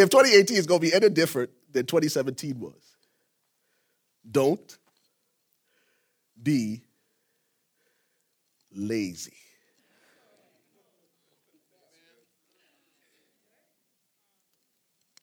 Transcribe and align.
if 0.00 0.10
2018 0.10 0.56
is 0.56 0.66
going 0.66 0.80
to 0.80 0.86
be 0.86 0.94
any 0.94 1.08
different 1.08 1.50
than 1.72 1.86
2017 1.86 2.58
was, 2.58 2.96
don't 4.30 4.78
be 6.42 6.82
lazy. 8.72 9.34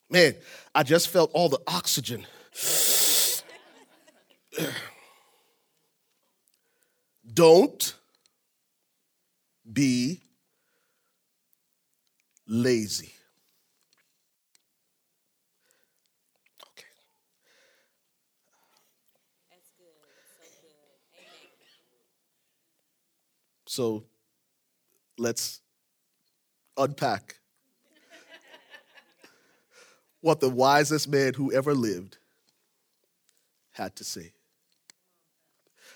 Man, 0.10 0.36
I 0.74 0.84
just 0.84 1.10
felt 1.10 1.32
all 1.34 1.50
the 1.50 1.60
oxygen. 1.68 2.26
Don't 7.34 7.94
be 9.72 10.22
lazy. 12.48 13.14
Okay. 16.72 16.88
That's 19.52 19.70
good. 19.78 19.88
So 20.48 20.62
good. 20.62 21.20
Amen. 21.20 21.52
So 23.78 24.06
let's 25.20 25.62
unpack 26.78 27.36
what 30.20 30.40
the 30.40 30.50
wisest 30.50 31.08
man 31.08 31.36
who 31.36 31.54
ever 31.54 31.76
lived 31.76 32.18
had 33.74 33.96
to 33.98 34.04
say. 34.04 34.34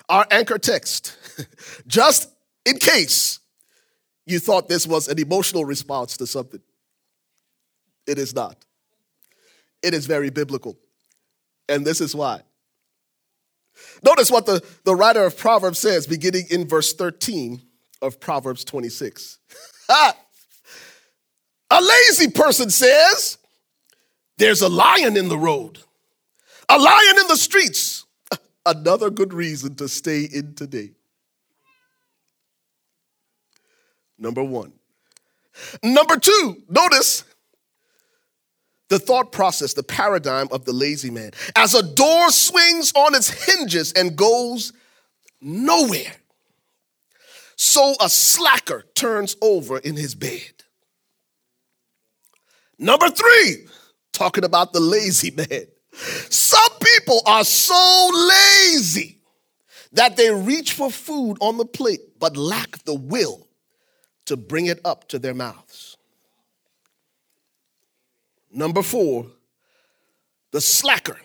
Our 0.07 0.27
anchor 0.29 0.59
text, 0.59 1.17
just 1.87 2.29
in 2.67 2.77
case 2.77 3.39
you 4.27 4.37
thought 4.37 4.69
this 4.69 4.85
was 4.85 5.07
an 5.07 5.17
emotional 5.17 5.65
response 5.65 6.17
to 6.17 6.27
something, 6.27 6.61
it 8.05 8.19
is 8.19 8.35
not. 8.35 8.63
It 9.81 9.95
is 9.95 10.05
very 10.05 10.29
biblical. 10.29 10.77
And 11.67 11.83
this 11.83 11.99
is 11.99 12.13
why. 12.13 12.43
Notice 14.03 14.29
what 14.29 14.45
the, 14.45 14.63
the 14.83 14.95
writer 14.95 15.25
of 15.25 15.35
Proverbs 15.35 15.79
says, 15.79 16.05
beginning 16.05 16.45
in 16.51 16.67
verse 16.67 16.93
13 16.93 17.59
of 18.01 18.19
Proverbs 18.19 18.63
26. 18.63 19.39
a 19.89 20.13
lazy 21.81 22.29
person 22.31 22.69
says, 22.69 23.37
There's 24.37 24.61
a 24.61 24.69
lion 24.69 25.17
in 25.17 25.29
the 25.29 25.37
road, 25.37 25.79
a 26.69 26.77
lion 26.77 27.19
in 27.19 27.27
the 27.27 27.37
streets. 27.37 28.05
Another 28.65 29.09
good 29.09 29.33
reason 29.33 29.75
to 29.75 29.87
stay 29.87 30.23
in 30.23 30.55
today. 30.55 30.91
Number 34.17 34.43
one. 34.43 34.73
Number 35.83 36.17
two, 36.17 36.57
notice 36.69 37.23
the 38.89 38.99
thought 38.99 39.31
process, 39.31 39.73
the 39.73 39.83
paradigm 39.83 40.47
of 40.51 40.65
the 40.65 40.73
lazy 40.73 41.09
man. 41.09 41.31
As 41.55 41.73
a 41.73 41.81
door 41.81 42.29
swings 42.29 42.91
on 42.93 43.15
its 43.15 43.45
hinges 43.45 43.93
and 43.93 44.15
goes 44.15 44.73
nowhere, 45.41 46.13
so 47.55 47.95
a 48.01 48.09
slacker 48.09 48.83
turns 48.95 49.35
over 49.41 49.77
in 49.77 49.95
his 49.95 50.15
bed. 50.15 50.63
Number 52.77 53.09
three, 53.09 53.67
talking 54.13 54.43
about 54.43 54.73
the 54.73 54.79
lazy 54.79 55.31
man. 55.31 55.67
Some 56.29 56.71
people 56.81 57.21
are 57.25 57.43
so 57.43 58.11
lazy 58.13 59.19
that 59.91 60.17
they 60.17 60.33
reach 60.33 60.73
for 60.73 60.89
food 60.89 61.37
on 61.41 61.57
the 61.57 61.65
plate 61.65 62.01
but 62.19 62.37
lack 62.37 62.83
the 62.85 62.95
will 62.95 63.47
to 64.25 64.37
bring 64.37 64.67
it 64.67 64.79
up 64.85 65.07
to 65.09 65.19
their 65.19 65.33
mouths. 65.33 65.97
Number 68.51 68.81
four, 68.81 69.27
the 70.51 70.61
slacker 70.61 71.19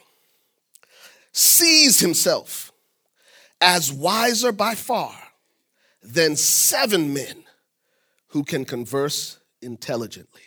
sees 1.33 2.00
himself 2.00 2.72
as 3.61 3.92
wiser 3.92 4.52
by 4.52 4.74
far 4.74 5.14
than 6.06 6.36
seven 6.36 7.12
men 7.12 7.44
who 8.28 8.44
can 8.44 8.64
converse 8.64 9.39
intelligently. 9.61 10.42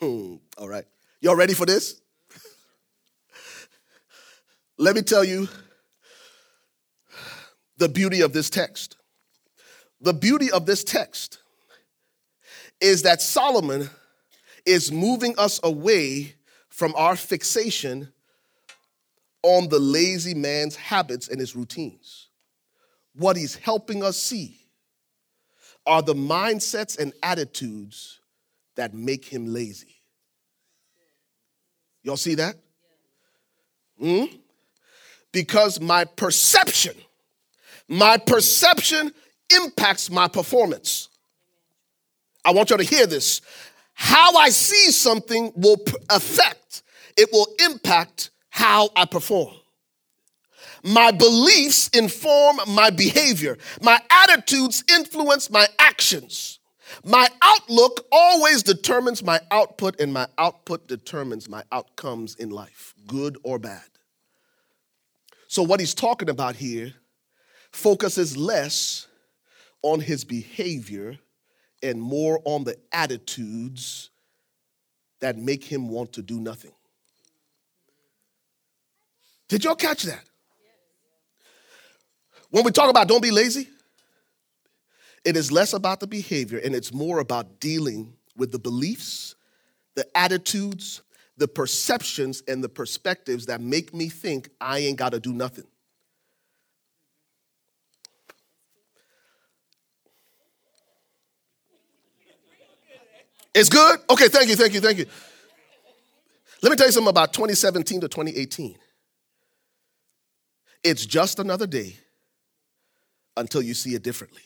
Hmm, 0.00 0.36
all 0.56 0.68
right. 0.68 0.84
Y'all 1.20 1.34
ready 1.34 1.54
for 1.54 1.66
this? 1.66 2.00
Let 4.78 4.94
me 4.94 5.02
tell 5.02 5.24
you 5.24 5.48
the 7.78 7.88
beauty 7.88 8.20
of 8.20 8.32
this 8.32 8.48
text. 8.48 8.96
The 10.00 10.14
beauty 10.14 10.52
of 10.52 10.64
this 10.64 10.84
text 10.84 11.38
is 12.80 13.02
that 13.02 13.20
Solomon 13.20 13.90
is 14.64 14.92
moving 14.92 15.34
us 15.36 15.58
away 15.64 16.34
from 16.68 16.94
our 16.96 17.16
fixation 17.16 18.12
on 19.42 19.68
the 19.68 19.80
lazy 19.80 20.34
man's 20.34 20.76
habits 20.76 21.26
and 21.26 21.40
his 21.40 21.56
routines. 21.56 22.27
What 23.18 23.36
he's 23.36 23.56
helping 23.56 24.04
us 24.04 24.16
see 24.16 24.56
are 25.84 26.02
the 26.02 26.14
mindsets 26.14 26.96
and 26.96 27.12
attitudes 27.20 28.20
that 28.76 28.94
make 28.94 29.24
him 29.24 29.52
lazy. 29.52 29.96
Y'all 32.04 32.16
see 32.16 32.36
that? 32.36 32.54
Hmm? 33.98 34.26
Because 35.32 35.80
my 35.80 36.04
perception, 36.04 36.94
my 37.88 38.18
perception 38.18 39.12
impacts 39.52 40.10
my 40.10 40.28
performance. 40.28 41.08
I 42.44 42.52
want 42.52 42.70
y'all 42.70 42.78
to 42.78 42.84
hear 42.84 43.06
this. 43.06 43.40
How 43.94 44.36
I 44.36 44.50
see 44.50 44.92
something 44.92 45.52
will 45.56 45.82
affect, 46.08 46.84
it 47.16 47.30
will 47.32 47.48
impact 47.64 48.30
how 48.48 48.90
I 48.94 49.06
perform. 49.06 49.54
My 50.82 51.10
beliefs 51.10 51.88
inform 51.88 52.60
my 52.68 52.90
behavior. 52.90 53.58
My 53.82 54.00
attitudes 54.10 54.84
influence 54.88 55.50
my 55.50 55.66
actions. 55.78 56.60
My 57.04 57.28
outlook 57.42 58.06
always 58.10 58.62
determines 58.62 59.22
my 59.22 59.40
output, 59.50 60.00
and 60.00 60.12
my 60.12 60.26
output 60.38 60.88
determines 60.88 61.48
my 61.48 61.62
outcomes 61.70 62.34
in 62.36 62.50
life, 62.50 62.94
good 63.06 63.38
or 63.42 63.58
bad. 63.58 63.84
So, 65.48 65.62
what 65.62 65.80
he's 65.80 65.94
talking 65.94 66.30
about 66.30 66.56
here 66.56 66.94
focuses 67.72 68.36
less 68.36 69.06
on 69.82 70.00
his 70.00 70.24
behavior 70.24 71.18
and 71.82 72.00
more 72.00 72.40
on 72.44 72.64
the 72.64 72.76
attitudes 72.92 74.10
that 75.20 75.36
make 75.36 75.64
him 75.64 75.88
want 75.88 76.12
to 76.14 76.22
do 76.22 76.40
nothing. 76.40 76.72
Did 79.48 79.64
y'all 79.64 79.74
catch 79.74 80.02
that? 80.04 80.24
When 82.50 82.64
we 82.64 82.70
talk 82.70 82.88
about 82.88 83.08
don't 83.08 83.22
be 83.22 83.30
lazy, 83.30 83.68
it 85.24 85.36
is 85.36 85.52
less 85.52 85.72
about 85.72 86.00
the 86.00 86.06
behavior 86.06 86.58
and 86.58 86.74
it's 86.74 86.92
more 86.92 87.18
about 87.18 87.60
dealing 87.60 88.14
with 88.36 88.52
the 88.52 88.58
beliefs, 88.58 89.34
the 89.94 90.06
attitudes, 90.16 91.02
the 91.36 91.48
perceptions, 91.48 92.42
and 92.48 92.64
the 92.64 92.68
perspectives 92.68 93.46
that 93.46 93.60
make 93.60 93.92
me 93.94 94.08
think 94.08 94.48
I 94.60 94.78
ain't 94.78 94.96
got 94.96 95.12
to 95.12 95.20
do 95.20 95.32
nothing. 95.32 95.64
It's 103.54 103.68
good? 103.68 103.98
Okay, 104.08 104.28
thank 104.28 104.48
you, 104.48 104.56
thank 104.56 104.72
you, 104.72 104.80
thank 104.80 104.98
you. 104.98 105.06
Let 106.62 106.70
me 106.70 106.76
tell 106.76 106.86
you 106.86 106.92
something 106.92 107.10
about 107.10 107.32
2017 107.32 108.02
to 108.02 108.08
2018. 108.08 108.76
It's 110.84 111.04
just 111.04 111.38
another 111.38 111.66
day 111.66 111.96
until 113.38 113.62
you 113.62 113.74
see 113.74 113.94
it 113.94 114.02
differently. 114.02 114.42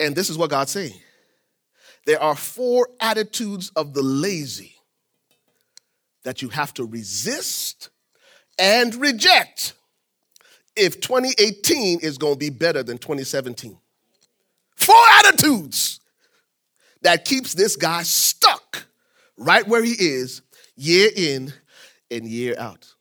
And 0.00 0.14
this 0.14 0.30
is 0.30 0.38
what 0.38 0.50
God's 0.50 0.70
saying. 0.70 0.94
There 2.06 2.22
are 2.22 2.36
four 2.36 2.88
attitudes 3.00 3.70
of 3.74 3.94
the 3.94 4.02
lazy 4.02 4.74
that 6.24 6.42
you 6.42 6.48
have 6.48 6.72
to 6.74 6.84
resist 6.84 7.90
and 8.58 8.94
reject 8.94 9.74
if 10.76 11.00
2018 11.00 12.00
is 12.00 12.18
going 12.18 12.34
to 12.34 12.38
be 12.38 12.50
better 12.50 12.82
than 12.82 12.98
2017. 12.98 13.76
Four 14.76 15.04
attitudes 15.18 16.00
that 17.02 17.24
keeps 17.24 17.54
this 17.54 17.76
guy 17.76 18.02
stuck 18.02 18.86
right 19.36 19.66
where 19.66 19.82
he 19.82 19.92
is 19.92 20.42
year 20.76 21.10
in 21.14 21.52
and 22.10 22.26
year 22.26 22.54
out. 22.58 22.94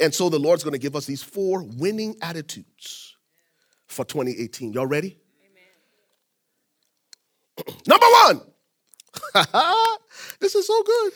And 0.00 0.14
so 0.14 0.28
the 0.30 0.38
Lord's 0.38 0.64
going 0.64 0.72
to 0.72 0.78
give 0.78 0.96
us 0.96 1.06
these 1.06 1.22
four 1.22 1.62
winning 1.62 2.16
attitudes 2.22 3.16
for 3.86 4.04
2018. 4.04 4.72
Y'all 4.72 4.86
ready? 4.86 5.18
Number 7.86 8.06
one. 8.24 8.40
this 10.40 10.54
is 10.54 10.66
so 10.66 10.82
good. 10.82 11.12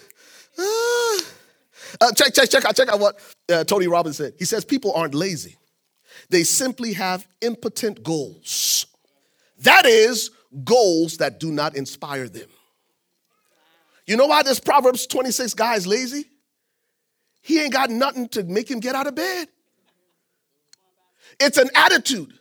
Ah. 0.58 1.18
Uh, 2.00 2.12
check, 2.12 2.34
check, 2.34 2.50
check 2.50 2.64
out, 2.64 2.76
check 2.76 2.88
out 2.88 3.00
what 3.00 3.20
uh, 3.50 3.64
Tony 3.64 3.86
Robbins 3.86 4.16
said. 4.16 4.34
He 4.38 4.44
says 4.44 4.64
people 4.64 4.92
aren't 4.94 5.14
lazy; 5.14 5.56
they 6.30 6.44
simply 6.44 6.92
have 6.94 7.26
impotent 7.40 8.02
goals 8.02 8.86
That 9.58 9.86
is, 9.86 10.30
goals 10.64 11.18
that 11.18 11.40
do 11.40 11.52
not 11.52 11.76
inspire 11.76 12.28
them. 12.28 12.48
You 14.06 14.16
know 14.16 14.26
why 14.26 14.42
this 14.42 14.60
Proverbs 14.60 15.06
26 15.06 15.54
guy 15.54 15.76
is 15.76 15.86
lazy? 15.86 16.26
He 17.44 17.60
ain't 17.60 17.74
got 17.74 17.90
nothing 17.90 18.26
to 18.30 18.42
make 18.42 18.70
him 18.70 18.80
get 18.80 18.94
out 18.94 19.06
of 19.06 19.14
bed. 19.14 19.48
It's 21.38 21.58
an 21.58 21.68
attitude, 21.74 22.32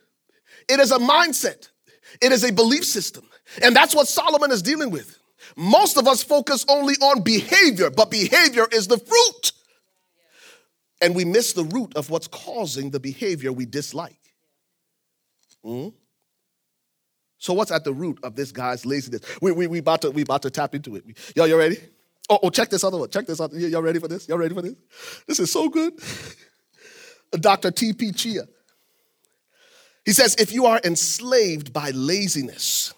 it 0.69 0.79
is 0.79 0.91
a 0.91 0.97
mindset, 0.97 1.69
it 2.21 2.31
is 2.31 2.45
a 2.45 2.53
belief 2.53 2.85
system. 2.85 3.25
And 3.61 3.75
that's 3.75 3.93
what 3.93 4.07
Solomon 4.07 4.49
is 4.49 4.61
dealing 4.61 4.89
with. 4.89 5.19
Most 5.57 5.97
of 5.97 6.07
us 6.07 6.23
focus 6.23 6.65
only 6.69 6.95
on 6.95 7.21
behavior, 7.21 7.89
but 7.89 8.09
behavior 8.09 8.65
is 8.71 8.87
the 8.87 8.97
fruit. 8.97 9.51
And 11.01 11.13
we 11.13 11.25
miss 11.25 11.51
the 11.51 11.65
root 11.65 11.97
of 11.97 12.09
what's 12.09 12.27
causing 12.27 12.89
the 12.89 12.99
behavior 12.99 13.51
we 13.51 13.65
dislike. 13.65 14.15
Mm-hmm. 15.65 15.89
So 17.39 17.53
what's 17.53 17.71
at 17.71 17.83
the 17.83 17.93
root 17.93 18.19
of 18.23 18.37
this 18.37 18.53
guy's 18.53 18.85
laziness? 18.85 19.21
We, 19.41 19.51
we, 19.51 19.67
we, 19.67 19.79
about, 19.79 20.01
to, 20.03 20.11
we 20.11 20.21
about 20.21 20.43
to 20.43 20.49
tap 20.49 20.73
into 20.73 20.95
it. 20.95 21.03
Y'all, 21.35 21.45
you 21.45 21.57
ready? 21.57 21.77
Oh, 22.29 22.39
oh, 22.43 22.49
check 22.49 22.69
this 22.69 22.83
other 22.83 22.97
one. 22.97 23.09
Check 23.09 23.27
this 23.27 23.41
out. 23.41 23.53
Y'all 23.53 23.81
ready 23.81 23.99
for 23.99 24.07
this? 24.07 24.27
Y'all 24.27 24.37
ready 24.37 24.55
for 24.55 24.61
this? 24.61 24.75
This 25.27 25.39
is 25.39 25.51
so 25.51 25.69
good. 25.69 25.93
Dr. 27.31 27.71
T.P. 27.71 28.11
Chia. 28.13 28.43
He 30.05 30.11
says, 30.11 30.35
if 30.35 30.51
you 30.53 30.65
are 30.65 30.79
enslaved 30.83 31.73
by 31.73 31.91
laziness, 31.91 32.93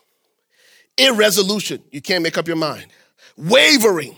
irresolution, 0.97 1.83
you 1.91 2.01
can't 2.01 2.23
make 2.23 2.37
up 2.37 2.47
your 2.47 2.57
mind, 2.57 2.87
wavering, 3.37 4.15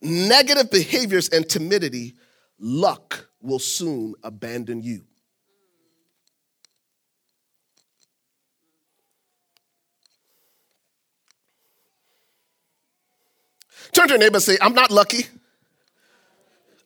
negative 0.00 0.70
behaviors, 0.70 1.28
and 1.30 1.48
timidity, 1.48 2.14
luck 2.58 3.28
will 3.40 3.58
soon 3.58 4.14
abandon 4.22 4.82
you. 4.82 5.04
Turn 13.92 14.08
to 14.08 14.14
your 14.14 14.18
neighbor 14.18 14.36
and 14.36 14.42
say, 14.42 14.56
I'm 14.60 14.74
not 14.74 14.90
lucky, 14.90 15.26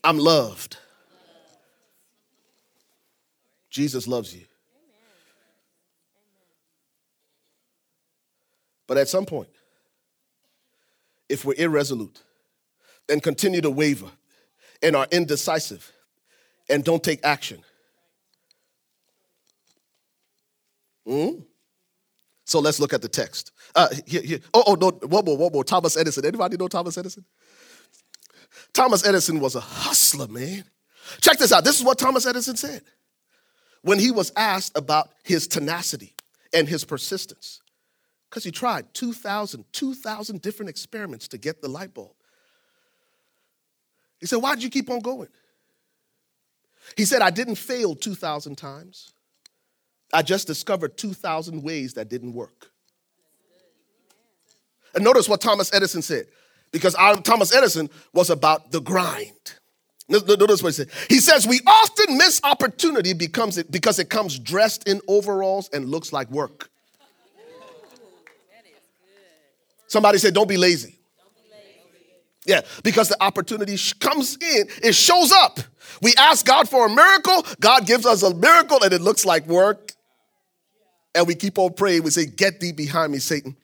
I'm 0.02 0.18
loved. 0.18 0.76
Jesus 3.70 4.08
loves 4.08 4.34
you. 4.34 4.44
But 8.86 8.98
at 8.98 9.08
some 9.08 9.26
point, 9.26 9.48
if 11.28 11.44
we're 11.44 11.58
irresolute 11.58 12.22
and 13.08 13.22
continue 13.22 13.60
to 13.60 13.70
waver 13.70 14.10
and 14.82 14.94
are 14.96 15.08
indecisive 15.10 15.92
and 16.70 16.84
don't 16.84 17.02
take 17.02 17.24
action, 17.24 17.62
mm? 21.06 21.44
so 22.44 22.60
let's 22.60 22.80
look 22.80 22.92
at 22.92 23.02
the 23.02 23.08
text. 23.08 23.52
Uh. 23.74 23.88
Oh, 24.54 24.64
oh, 24.66 24.74
no, 24.74 24.90
one 25.06 25.24
more, 25.24 25.36
one 25.36 25.52
more. 25.52 25.64
Thomas 25.64 25.96
Edison. 25.96 26.24
Anybody 26.24 26.56
know 26.56 26.68
Thomas 26.68 26.96
Edison? 26.96 27.24
Thomas 28.72 29.06
Edison 29.06 29.40
was 29.40 29.54
a 29.54 29.60
hustler, 29.60 30.28
man. 30.28 30.64
Check 31.20 31.38
this 31.38 31.52
out. 31.52 31.64
This 31.64 31.78
is 31.78 31.84
what 31.84 31.98
Thomas 31.98 32.26
Edison 32.26 32.56
said 32.56 32.82
when 33.82 33.98
he 33.98 34.10
was 34.10 34.32
asked 34.36 34.76
about 34.76 35.10
his 35.22 35.46
tenacity 35.46 36.14
and 36.52 36.68
his 36.68 36.84
persistence. 36.84 37.60
Because 38.28 38.42
he 38.42 38.50
tried 38.50 38.92
2,000, 38.94 39.64
2,000 39.72 40.42
different 40.42 40.68
experiments 40.68 41.28
to 41.28 41.38
get 41.38 41.62
the 41.62 41.68
light 41.68 41.94
bulb. 41.94 42.12
He 44.20 44.26
said, 44.26 44.38
Why 44.38 44.54
did 44.54 44.64
you 44.64 44.70
keep 44.70 44.90
on 44.90 45.00
going? 45.00 45.28
He 46.96 47.04
said, 47.04 47.22
I 47.22 47.30
didn't 47.30 47.56
fail 47.56 47.94
2,000 47.94 48.56
times. 48.56 49.12
I 50.12 50.22
just 50.22 50.46
discovered 50.46 50.96
2,000 50.96 51.62
ways 51.62 51.94
that 51.94 52.08
didn't 52.08 52.32
work. 52.32 52.70
And 54.96 55.04
notice 55.04 55.28
what 55.28 55.42
Thomas 55.42 55.72
Edison 55.74 56.00
said, 56.00 56.26
because 56.72 56.94
Thomas 57.22 57.54
Edison 57.54 57.90
was 58.14 58.30
about 58.30 58.72
the 58.72 58.80
grind. 58.80 59.30
Notice 60.08 60.62
what 60.62 60.70
he 60.70 60.72
said. 60.72 60.88
He 61.08 61.18
says, 61.18 61.46
We 61.46 61.60
often 61.66 62.16
miss 62.16 62.40
opportunity 62.42 63.12
because 63.12 63.58
it, 63.58 63.70
because 63.70 63.98
it 63.98 64.08
comes 64.08 64.38
dressed 64.38 64.88
in 64.88 65.02
overalls 65.06 65.68
and 65.72 65.90
looks 65.90 66.12
like 66.12 66.30
work. 66.30 66.70
Somebody 69.86 70.18
said, 70.18 70.32
Don't 70.32 70.48
be 70.48 70.56
lazy. 70.56 70.98
Yeah, 72.46 72.60
because 72.82 73.08
the 73.08 73.20
opportunity 73.22 73.76
comes 73.98 74.36
in, 74.36 74.68
it 74.82 74.94
shows 74.94 75.32
up. 75.32 75.58
We 76.00 76.14
ask 76.16 76.46
God 76.46 76.68
for 76.68 76.86
a 76.86 76.88
miracle, 76.88 77.44
God 77.60 77.86
gives 77.86 78.06
us 78.06 78.22
a 78.22 78.32
miracle, 78.32 78.82
and 78.82 78.92
it 78.92 79.02
looks 79.02 79.26
like 79.26 79.46
work. 79.46 79.92
And 81.14 81.26
we 81.26 81.34
keep 81.34 81.58
on 81.58 81.74
praying. 81.74 82.04
We 82.04 82.10
say, 82.10 82.24
Get 82.24 82.60
thee 82.60 82.72
behind 82.72 83.12
me, 83.12 83.18
Satan. 83.18 83.56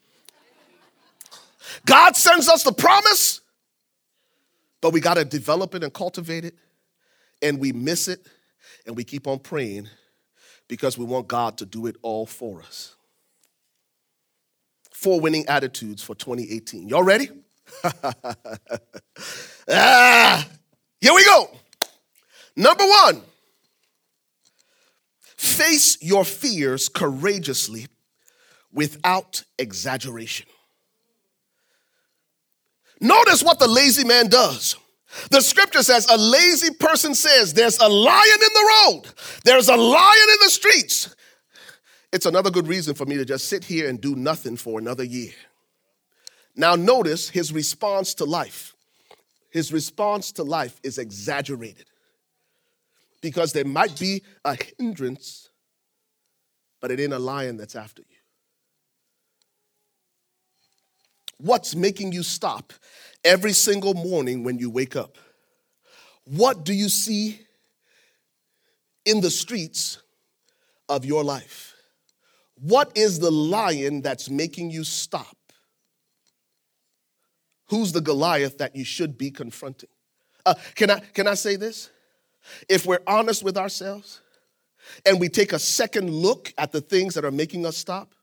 God 1.85 2.15
sends 2.15 2.49
us 2.49 2.63
the 2.63 2.71
promise, 2.71 3.41
but 4.81 4.93
we 4.93 4.99
got 4.99 5.15
to 5.15 5.25
develop 5.25 5.75
it 5.75 5.83
and 5.83 5.93
cultivate 5.93 6.45
it, 6.45 6.55
and 7.41 7.59
we 7.59 7.71
miss 7.71 8.07
it, 8.07 8.25
and 8.85 8.95
we 8.95 9.03
keep 9.03 9.27
on 9.27 9.39
praying 9.39 9.87
because 10.67 10.97
we 10.97 11.05
want 11.05 11.27
God 11.27 11.57
to 11.57 11.65
do 11.65 11.87
it 11.87 11.95
all 12.01 12.25
for 12.25 12.61
us 12.61 12.95
four 15.03 15.19
winning 15.19 15.45
attitudes 15.47 16.01
for 16.01 16.15
2018. 16.15 16.87
Y'all 16.87 17.03
ready? 17.03 17.27
ah, 19.69 20.47
here 21.01 21.13
we 21.13 21.25
go. 21.25 21.51
Number 22.55 22.85
one, 22.85 23.21
face 25.35 25.97
your 26.01 26.23
fears 26.23 26.87
courageously 26.87 27.87
without 28.71 29.43
exaggeration. 29.59 30.47
Notice 33.01 33.43
what 33.43 33.59
the 33.59 33.67
lazy 33.67 34.05
man 34.05 34.27
does. 34.27 34.75
The 35.29 35.41
scripture 35.41 35.83
says 35.83 36.07
a 36.09 36.17
lazy 36.17 36.73
person 36.73 37.13
says, 37.13 37.53
There's 37.53 37.77
a 37.77 37.87
lion 37.87 38.33
in 38.33 38.53
the 38.53 38.73
road, 38.85 39.03
there's 39.43 39.69
a 39.69 39.75
lion 39.75 40.29
in 40.31 40.37
the 40.43 40.49
streets 40.49 41.15
it's 42.13 42.27
another 42.27 42.51
good 42.51 42.67
reason 42.67 42.93
for 42.93 43.07
me 43.07 43.17
to 43.17 43.25
just 43.25 43.49
sit 43.49 43.65
here 43.65 43.89
and 43.89 43.99
do 43.99 44.15
nothing 44.15 44.55
for 44.55 44.77
another 44.77 45.03
year. 45.03 45.33
Now, 46.55 46.75
notice 46.75 47.27
his 47.27 47.51
response 47.51 48.13
to 48.15 48.25
life. 48.25 48.75
His 49.49 49.73
response 49.73 50.31
to 50.33 50.43
life 50.43 50.79
is 50.83 50.99
exaggerated 50.99 51.87
because 53.19 53.51
there 53.51 53.65
might 53.65 53.99
be 53.99 54.21
a 54.45 54.55
hindrance, 54.77 55.49
but 56.79 56.91
it 56.91 56.99
ain't 56.99 57.13
a 57.13 57.19
lion 57.19 57.57
that's 57.57 57.75
after 57.75 58.03
you. 58.03 58.12
What's 61.43 61.75
making 61.75 62.13
you 62.13 62.23
stop 62.23 62.71
every 63.25 63.51
single 63.51 63.93
morning 63.93 64.45
when 64.45 64.59
you 64.59 64.69
wake 64.69 64.95
up? 64.95 65.17
What 66.23 66.63
do 66.63 66.73
you 66.73 66.87
see 66.87 67.41
in 69.03 69.19
the 69.19 69.29
streets 69.29 70.01
of 70.87 71.03
your 71.03 71.21
life? 71.21 71.75
What 72.61 72.93
is 72.95 73.19
the 73.19 73.29
lion 73.29 74.01
that's 74.01 74.29
making 74.29 74.71
you 74.71 74.85
stop? 74.85 75.35
Who's 77.65 77.91
the 77.91 77.99
Goliath 77.99 78.59
that 78.59 78.73
you 78.73 78.85
should 78.85 79.17
be 79.17 79.29
confronting? 79.29 79.89
Uh, 80.45 80.53
can, 80.75 80.91
I, 80.91 80.99
can 80.99 81.27
I 81.27 81.33
say 81.33 81.57
this? 81.57 81.89
If 82.69 82.85
we're 82.85 83.03
honest 83.05 83.43
with 83.43 83.57
ourselves 83.57 84.21
and 85.05 85.19
we 85.19 85.27
take 85.27 85.51
a 85.51 85.59
second 85.59 86.09
look 86.09 86.53
at 86.57 86.71
the 86.71 86.79
things 86.79 87.15
that 87.15 87.25
are 87.25 87.31
making 87.31 87.65
us 87.65 87.75
stop, 87.75 88.15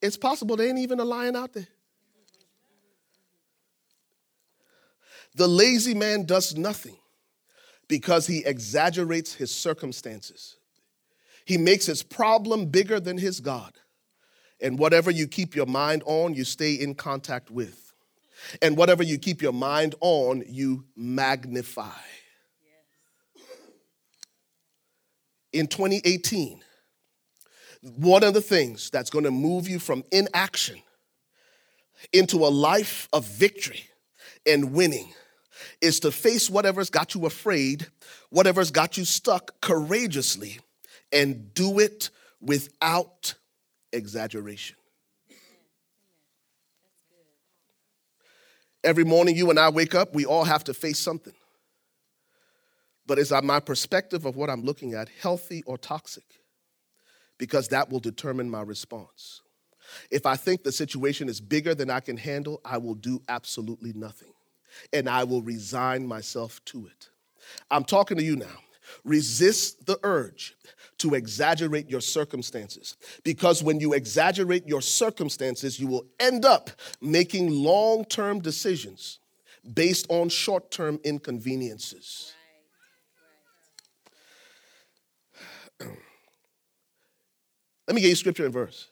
it's 0.00 0.16
possible 0.16 0.56
there 0.56 0.68
ain't 0.68 0.78
even 0.78 1.00
a 1.00 1.04
lion 1.04 1.36
out 1.36 1.52
there. 1.52 1.68
The 5.34 5.48
lazy 5.48 5.94
man 5.94 6.24
does 6.24 6.56
nothing 6.56 6.96
because 7.88 8.26
he 8.26 8.44
exaggerates 8.44 9.34
his 9.34 9.54
circumstances. 9.54 10.56
He 11.44 11.58
makes 11.58 11.86
his 11.86 12.02
problem 12.02 12.66
bigger 12.66 12.98
than 12.98 13.18
his 13.18 13.40
God. 13.40 13.72
And 14.60 14.78
whatever 14.78 15.10
you 15.10 15.28
keep 15.28 15.54
your 15.54 15.66
mind 15.66 16.02
on, 16.06 16.34
you 16.34 16.44
stay 16.44 16.74
in 16.74 16.94
contact 16.94 17.50
with. 17.50 17.92
And 18.62 18.76
whatever 18.76 19.02
you 19.02 19.18
keep 19.18 19.42
your 19.42 19.52
mind 19.52 19.94
on, 20.00 20.42
you 20.48 20.84
magnify. 20.96 21.90
In 25.52 25.66
2018, 25.66 26.60
one 27.94 28.24
of 28.24 28.34
the 28.34 28.40
things 28.40 28.90
that's 28.90 29.10
going 29.10 29.24
to 29.24 29.30
move 29.30 29.68
you 29.68 29.78
from 29.78 30.04
inaction 30.10 30.82
into 32.12 32.38
a 32.38 32.48
life 32.48 33.08
of 33.12 33.24
victory 33.24 33.84
and 34.44 34.72
winning 34.72 35.12
is 35.80 36.00
to 36.00 36.10
face 36.10 36.50
whatever's 36.50 36.90
got 36.90 37.14
you 37.14 37.26
afraid, 37.26 37.86
whatever's 38.30 38.70
got 38.70 38.96
you 38.96 39.04
stuck 39.04 39.60
courageously 39.60 40.58
and 41.12 41.54
do 41.54 41.78
it 41.78 42.10
without 42.40 43.34
exaggeration. 43.92 44.76
Every 48.84 49.04
morning 49.04 49.36
you 49.36 49.50
and 49.50 49.58
I 49.58 49.68
wake 49.68 49.94
up, 49.94 50.14
we 50.14 50.26
all 50.26 50.44
have 50.44 50.64
to 50.64 50.74
face 50.74 50.98
something. 50.98 51.32
But 53.06 53.18
is 53.18 53.32
my 53.42 53.60
perspective 53.60 54.26
of 54.26 54.36
what 54.36 54.50
I'm 54.50 54.62
looking 54.62 54.94
at 54.94 55.08
healthy 55.20 55.62
or 55.66 55.78
toxic? 55.78 56.24
Because 57.38 57.68
that 57.68 57.90
will 57.90 58.00
determine 58.00 58.50
my 58.50 58.62
response. 58.62 59.42
If 60.10 60.26
I 60.26 60.36
think 60.36 60.62
the 60.62 60.72
situation 60.72 61.28
is 61.28 61.40
bigger 61.40 61.74
than 61.74 61.90
I 61.90 62.00
can 62.00 62.16
handle, 62.16 62.60
I 62.64 62.78
will 62.78 62.94
do 62.94 63.22
absolutely 63.28 63.92
nothing 63.92 64.32
and 64.92 65.08
I 65.08 65.24
will 65.24 65.42
resign 65.42 66.06
myself 66.06 66.64
to 66.66 66.86
it. 66.86 67.10
I'm 67.70 67.84
talking 67.84 68.16
to 68.16 68.24
you 68.24 68.36
now. 68.36 68.58
Resist 69.04 69.86
the 69.86 69.98
urge 70.04 70.56
to 70.98 71.14
exaggerate 71.14 71.90
your 71.90 72.00
circumstances 72.00 72.96
because 73.24 73.62
when 73.62 73.80
you 73.80 73.94
exaggerate 73.94 74.66
your 74.66 74.80
circumstances, 74.80 75.80
you 75.80 75.88
will 75.88 76.06
end 76.20 76.44
up 76.44 76.70
making 77.00 77.50
long 77.50 78.04
term 78.04 78.40
decisions 78.40 79.18
based 79.74 80.06
on 80.08 80.28
short 80.28 80.70
term 80.70 81.00
inconveniences. 81.02 82.35
Let 87.86 87.94
me 87.94 88.00
give 88.00 88.10
you 88.10 88.16
scripture 88.16 88.44
and 88.44 88.52
verse. 88.52 88.88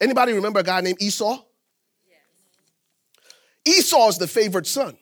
Anybody 0.00 0.32
remember 0.32 0.60
a 0.60 0.64
guy 0.64 0.80
named 0.80 1.02
Esau? 1.02 1.42
Esau 3.66 4.08
is 4.08 4.18
the 4.18 4.28
favored 4.28 4.66
son 4.66 4.96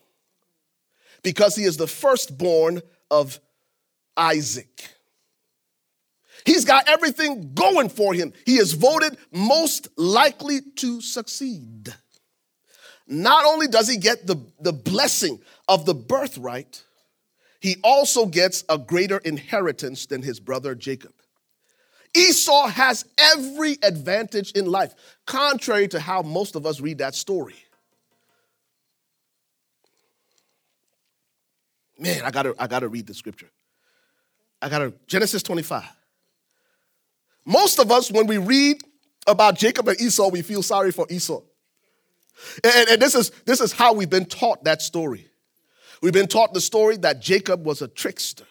because 1.23 1.55
he 1.55 1.65
is 1.65 1.77
the 1.77 1.87
firstborn 1.87 2.81
of 3.11 3.39
Isaac. 4.17 4.91
He's 6.45 6.65
got 6.65 6.89
everything 6.89 7.55
going 7.55 7.89
for 7.89 8.15
him. 8.15 8.33
He 8.45 8.57
is 8.57 8.73
voted 8.73 9.17
most 9.33 9.89
likely 9.97 10.61
to 10.77 11.01
succeed. 11.01 11.95
Not 13.09 13.45
only 13.45 13.67
does 13.67 13.89
he 13.89 13.99
get 13.99 14.27
the, 14.27 14.37
the 14.61 14.73
blessing 14.73 15.41
of 15.69 15.87
the 15.87 15.95
birthright, 15.95 16.83
he 17.61 17.77
also 17.83 18.27
gets 18.27 18.65
a 18.69 18.79
greater 18.79 19.19
inheritance 19.19 20.07
than 20.07 20.23
his 20.23 20.39
brother 20.41 20.75
Jacob. 20.75 21.16
Esau 22.17 22.67
has 22.69 23.05
every 23.19 23.77
advantage 23.83 24.53
in 24.53 24.67
life, 24.67 24.95
contrary 25.27 25.87
to 25.89 26.01
how 26.01 26.23
most 26.23 26.57
of 26.57 26.65
us 26.65 26.81
read 26.81 26.99
that 26.99 27.15
story. 27.15 27.55
Man, 31.99 32.23
I 32.25 32.31
gotta, 32.31 32.55
I 32.59 32.67
gotta 32.67 32.89
read 32.89 33.07
the 33.07 33.15
scripture. 33.15 33.51
I 34.63 34.69
gotta, 34.69 34.95
Genesis 35.07 35.43
25. 35.43 35.85
Most 37.45 37.79
of 37.79 37.93
us, 37.93 38.11
when 38.11 38.27
we 38.27 38.39
read 38.39 38.83
about 39.27 39.57
Jacob 39.57 39.89
and 39.89 40.01
Esau, 40.01 40.29
we 40.29 40.43
feel 40.43 40.63
sorry 40.63 40.93
for 40.93 41.07
Esau. 41.11 41.43
And, 42.65 42.89
and 42.91 43.03
this, 43.03 43.15
is, 43.15 43.31
this 43.45 43.61
is 43.61 43.73
how 43.73 43.93
we've 43.93 44.11
been 44.11 44.27
taught 44.27 44.65
that 44.65 44.83
story. 44.83 45.29
We've 46.03 46.13
been 46.13 46.29
taught 46.29 46.55
the 46.55 46.61
story 46.61 46.97
that 46.99 47.21
Jacob 47.21 47.65
was 47.65 47.83
a 47.83 47.89
trickster. 47.89 48.45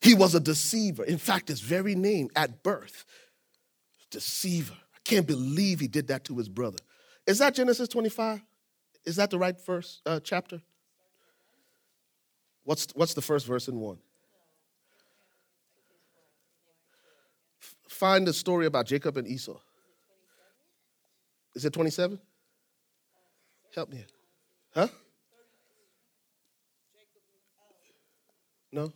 He 0.00 0.14
was 0.14 0.34
a 0.34 0.40
deceiver. 0.40 1.04
In 1.04 1.18
fact, 1.18 1.48
his 1.48 1.60
very 1.60 1.94
name 1.94 2.28
at 2.36 2.62
birth, 2.62 3.04
deceiver. 4.10 4.74
I 4.74 4.98
can't 5.04 5.26
believe 5.26 5.80
he 5.80 5.88
did 5.88 6.08
that 6.08 6.24
to 6.24 6.38
his 6.38 6.48
brother. 6.48 6.78
Is 7.26 7.38
that 7.38 7.54
Genesis 7.54 7.88
25? 7.88 8.42
Is 9.04 9.16
that 9.16 9.30
the 9.30 9.38
right 9.38 9.58
first 9.58 10.00
uh, 10.06 10.20
chapter? 10.20 10.62
What's, 12.64 12.88
what's 12.94 13.14
the 13.14 13.22
first 13.22 13.46
verse 13.46 13.68
in 13.68 13.80
one? 13.80 13.98
Find 17.88 18.26
the 18.26 18.32
story 18.32 18.66
about 18.66 18.86
Jacob 18.86 19.16
and 19.16 19.26
Esau. 19.26 19.58
Is 21.54 21.64
it 21.64 21.72
27? 21.72 22.20
Help 23.74 23.90
me. 23.90 24.04
Huh? 24.74 24.88
No? 28.70 28.92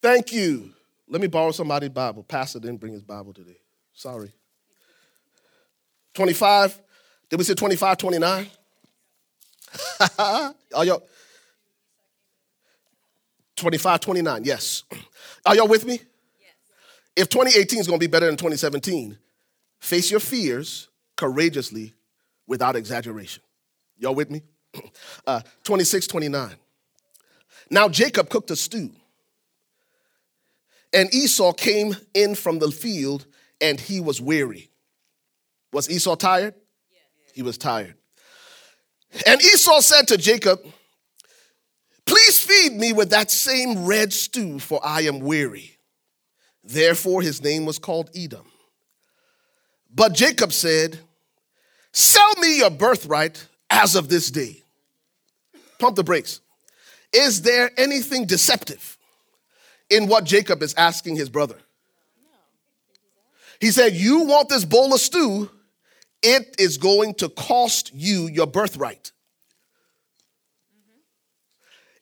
Thank 0.00 0.32
you. 0.32 0.72
Let 1.08 1.20
me 1.20 1.26
borrow 1.26 1.50
somebody's 1.52 1.90
Bible. 1.90 2.22
Pastor 2.22 2.60
didn't 2.60 2.80
bring 2.80 2.92
his 2.92 3.02
Bible 3.02 3.32
today. 3.32 3.56
Sorry. 3.94 4.32
25. 6.14 6.80
Did 7.30 7.38
we 7.38 7.44
say 7.44 7.54
25, 7.54 7.96
29? 7.98 8.46
Are 10.18 10.84
y'all? 10.84 11.02
25, 13.56 14.00
29, 14.00 14.44
yes. 14.44 14.84
Are 15.44 15.56
y'all 15.56 15.68
with 15.68 15.84
me? 15.84 15.94
Yes. 15.94 16.02
If 17.16 17.28
2018 17.28 17.80
is 17.80 17.86
going 17.86 17.98
to 17.98 18.06
be 18.06 18.10
better 18.10 18.26
than 18.26 18.36
2017, 18.36 19.18
face 19.80 20.10
your 20.10 20.20
fears 20.20 20.88
courageously 21.16 21.92
without 22.46 22.76
exaggeration. 22.76 23.42
Y'all 23.98 24.14
with 24.14 24.30
me? 24.30 24.42
Uh, 25.26 25.40
26, 25.64 26.06
29. 26.06 26.54
Now 27.70 27.88
Jacob 27.88 28.30
cooked 28.30 28.50
a 28.50 28.56
stew, 28.56 28.90
and 30.92 31.12
Esau 31.14 31.52
came 31.52 31.96
in 32.14 32.34
from 32.34 32.58
the 32.58 32.70
field, 32.70 33.26
and 33.60 33.78
he 33.80 34.00
was 34.00 34.20
weary. 34.20 34.70
Was 35.72 35.90
Esau 35.90 36.16
tired? 36.16 36.54
He 37.34 37.42
was 37.42 37.58
tired. 37.58 37.94
And 39.26 39.40
Esau 39.40 39.80
said 39.80 40.08
to 40.08 40.16
Jacob, 40.16 40.60
Please 42.06 42.38
feed 42.38 42.72
me 42.72 42.92
with 42.92 43.10
that 43.10 43.30
same 43.30 43.84
red 43.84 44.12
stew, 44.12 44.58
for 44.58 44.80
I 44.82 45.02
am 45.02 45.20
weary. 45.20 45.78
Therefore, 46.64 47.22
his 47.22 47.42
name 47.42 47.64
was 47.66 47.78
called 47.78 48.10
Edom. 48.16 48.46
But 49.94 50.14
Jacob 50.14 50.52
said, 50.52 50.98
Sell 51.92 52.34
me 52.40 52.58
your 52.58 52.70
birthright 52.70 53.46
as 53.70 53.94
of 53.94 54.08
this 54.08 54.30
day. 54.30 54.62
Pump 55.78 55.96
the 55.96 56.04
brakes. 56.04 56.40
Is 57.12 57.42
there 57.42 57.70
anything 57.76 58.26
deceptive 58.26 58.97
in 59.90 60.06
what 60.06 60.24
Jacob 60.24 60.62
is 60.62 60.74
asking 60.74 61.16
his 61.16 61.28
brother? 61.28 61.56
He 63.60 63.70
said, 63.70 63.94
You 63.94 64.24
want 64.24 64.48
this 64.48 64.64
bowl 64.64 64.94
of 64.94 65.00
stew, 65.00 65.50
it 66.22 66.56
is 66.58 66.78
going 66.78 67.14
to 67.14 67.28
cost 67.28 67.92
you 67.94 68.28
your 68.28 68.46
birthright. 68.46 69.12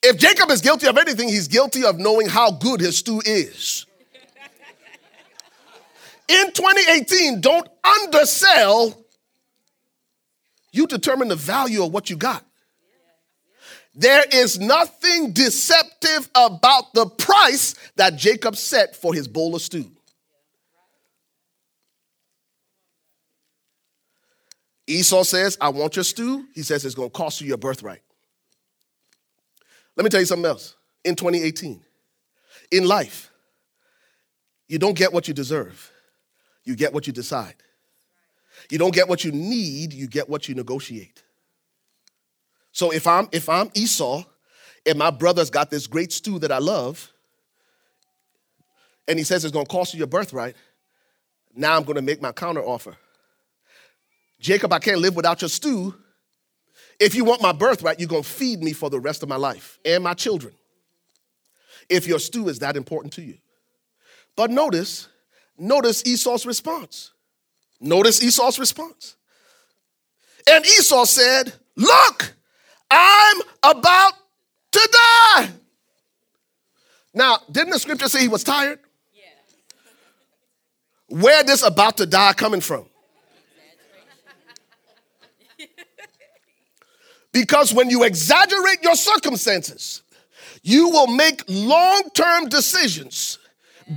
If 0.03 0.19
Jacob 0.19 0.51
is 0.51 0.61
guilty 0.61 0.87
of 0.87 0.99
anything, 0.99 1.29
he's 1.29 1.49
guilty 1.49 1.85
of 1.85 1.99
knowing 1.99 2.29
how 2.29 2.53
good 2.53 2.81
his 2.81 2.99
stew 2.99 3.21
is. 3.25 3.87
In 6.29 6.53
2018, 6.53 7.41
don't 7.41 7.69
undersell. 8.03 9.05
You 10.73 10.87
determine 10.87 11.29
the 11.29 11.37
value 11.37 11.85
of 11.85 11.93
what 11.93 12.11
you 12.11 12.17
got. 12.17 12.45
There 13.99 14.25
is 14.31 14.61
nothing 14.61 15.33
deceptive 15.33 16.29
about 16.35 16.93
the 16.93 17.07
price 17.07 17.75
that 17.97 18.17
Jacob 18.17 18.55
set 18.55 18.95
for 18.95 19.15
his 19.15 19.27
bowl 19.27 19.55
of 19.55 19.63
stew. 19.63 19.91
Esau 24.87 25.25
says, 25.25 25.57
I 25.61 25.71
want 25.71 25.97
your 25.97 26.05
stew. 26.05 26.45
He 26.55 26.63
says 26.63 26.85
it's 26.85 26.95
going 26.95 27.09
to 27.09 27.13
cost 27.13 27.41
you 27.41 27.49
your 27.49 27.57
birthright. 27.57 28.03
Let 29.97 30.05
me 30.05 30.11
tell 30.11 30.21
you 30.21 30.27
something 30.27 30.45
else. 30.45 30.77
In 31.03 31.17
2018, 31.17 31.83
in 32.73 32.85
life, 32.87 33.31
you 34.69 34.79
don't 34.79 34.97
get 34.97 35.13
what 35.13 35.27
you 35.27 35.33
deserve, 35.33 35.91
you 36.65 36.77
get 36.77 36.93
what 36.93 37.07
you 37.07 37.13
decide. 37.13 37.55
You 38.71 38.79
don't 38.79 38.95
get 38.95 39.09
what 39.09 39.25
you 39.25 39.33
need, 39.33 39.93
you 39.93 40.09
get 40.09 40.29
what 40.29 40.49
you 40.49 40.55
negotiate. 40.55 41.23
So 42.77 42.91
if 42.91 43.07
I'm 43.07 43.27
if 43.33 43.49
I'm 43.49 43.71
Esau 43.73 44.23
and 44.85 44.99
my 44.99 45.09
brother's 45.09 45.49
got 45.49 45.71
this 45.71 45.87
great 45.87 46.13
stew 46.13 46.39
that 46.41 46.53
I 46.53 46.59
love, 46.59 47.11
and 49.09 49.19
he 49.19 49.25
says 49.25 49.47
it's 49.47 49.53
gonna 49.53 49.65
cost 49.65 49.95
you 49.95 49.99
your 49.99 50.07
birthright, 50.07 50.57
now 51.55 51.75
I'm 51.75 51.85
gonna 51.85 52.03
make 52.03 52.21
my 52.21 52.33
counter 52.33 52.61
offer. 52.61 52.95
Jacob, 54.39 54.75
I 54.75 54.79
can't 54.79 55.01
live 55.01 55.17
without 55.17 55.41
your 55.41 55.49
stew. 55.49 55.95
If 57.01 57.15
you 57.15 57.25
want 57.25 57.41
my 57.41 57.53
birthright, 57.53 57.99
you're 57.99 58.11
to 58.11 58.23
feed 58.23 58.63
me 58.63 58.75
for 58.75 58.91
the 58.91 59.01
rest 59.01 59.23
of 59.23 59.31
my 59.31 59.37
life 59.37 59.79
and 59.83 60.05
my 60.05 60.13
children. 60.13 60.53
If 61.89 62.07
your 62.07 62.19
stew 62.19 62.51
is 62.51 62.59
that 62.59 62.77
important 62.77 63.15
to 63.15 63.23
you. 63.23 63.39
But 64.37 64.51
notice, 64.51 65.09
notice 65.57 66.05
Esau's 66.05 66.45
response. 66.45 67.13
Notice 67.81 68.23
Esau's 68.23 68.59
response. 68.59 69.17
And 70.47 70.63
Esau 70.67 71.07
said, 71.07 71.55
Look, 71.75 72.36
I'm 72.91 73.41
about 73.63 74.13
to 74.73 74.89
die. 74.93 75.51
Now, 77.15 77.39
didn't 77.51 77.71
the 77.71 77.79
scripture 77.79 78.09
say 78.09 78.21
he 78.21 78.29
was 78.29 78.45
tired? 78.45 78.79
Yeah. 79.15 79.23
Where 81.09 81.43
this 81.43 81.63
about 81.63 81.97
to 81.99 82.07
die 82.07 82.35
coming 82.35 82.61
from? 82.61 82.87
Because 87.33 87.75
when 87.75 87.91
you 87.91 88.05
exaggerate 88.05 88.83
your 88.83 88.95
circumstances, 88.95 90.03
you 90.63 90.89
will 90.89 91.07
make 91.07 91.43
long 91.49 92.05
term 92.15 92.49
decisions 92.49 93.39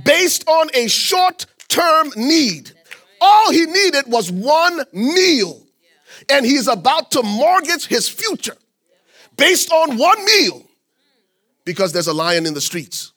based 0.04 0.46
on 0.46 0.68
a 0.74 0.88
short 0.88 1.46
term 1.68 2.10
need. 2.16 2.72
All 3.18 3.50
he 3.50 3.64
needed 3.64 4.04
was 4.08 4.30
one 4.30 4.84
meal, 4.92 5.62
and 6.30 6.44
he's 6.44 6.68
about 6.68 7.10
to 7.12 7.22
mortgage 7.22 7.86
his 7.86 8.08
future 8.10 8.56
based 9.40 9.72
on 9.72 9.96
one 9.96 10.22
meal 10.24 10.62
because 11.64 11.92
there's 11.92 12.06
a 12.06 12.12
lion 12.12 12.44
in 12.46 12.52
the 12.52 12.60
streets. 12.60 13.12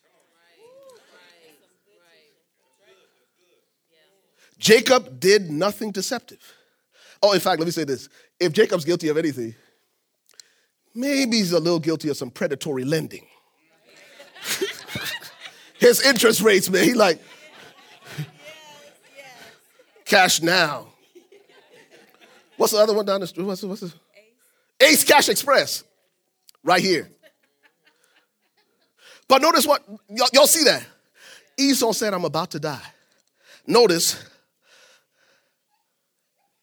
Jacob 4.58 5.20
did 5.20 5.51
nothing 5.51 5.92
deceptive. 5.92 6.39
Oh, 7.22 7.34
in 7.34 7.42
fact, 7.42 7.60
let 7.60 7.65
me 7.65 7.72
say 7.72 7.84
this. 7.84 8.08
If 8.39 8.53
Jacob's 8.53 8.86
guilty 8.86 9.10
of 9.10 9.18
anything, 9.18 9.53
maybe 10.96 11.38
he's 11.38 11.51
a 11.51 11.60
little 11.60 11.80
guilty 11.80 12.08
of 12.08 12.15
some 12.15 12.32
predatory 12.32 12.86
lending. 12.86 13.27
His 15.80 16.01
interest 16.06 16.39
rates, 16.42 16.70
man, 16.70 16.86
he 16.86 16.94
like, 16.94 17.22
cash 20.06 20.42
now. 20.42 20.88
What's 22.56 22.72
the 22.72 22.80
other 22.80 22.94
one 22.94 23.06
down 23.06 23.20
the 23.20 23.27
street? 23.27 23.44
What's, 23.44 23.63
what's 23.63 23.82
this? 23.82 23.94
Ace 24.80 25.03
Cash 25.03 25.27
Express, 25.27 25.84
right 26.63 26.82
here. 26.82 27.10
But 29.27 29.41
notice 29.41 29.65
what, 29.65 29.84
y'all, 30.10 30.29
y'all 30.34 30.48
see 30.48 30.63
that? 30.65 30.86
Esau 31.58 31.91
said, 31.91 32.13
I'm 32.13 32.25
about 32.25 32.51
to 32.51 32.60
die. 32.60 32.82
Notice, 33.65 34.24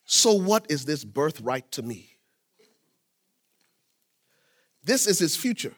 so 0.05 0.35
what 0.35 0.67
is 0.69 0.85
this 0.85 1.05
birthright 1.05 1.71
to 1.73 1.83
me? 1.83 2.17
This 4.85 5.07
is 5.07 5.19
his 5.19 5.37
future. 5.37 5.75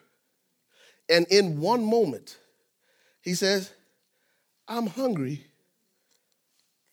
And 1.09 1.27
in 1.29 1.61
one 1.61 1.85
moment, 1.85 2.39
he 3.21 3.35
says, 3.35 3.73
I'm 4.67 4.87
hungry. 4.87 5.47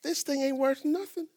This 0.02 0.24
thing 0.24 0.42
ain't 0.42 0.58
worth 0.58 0.84
nothing. 0.84 1.28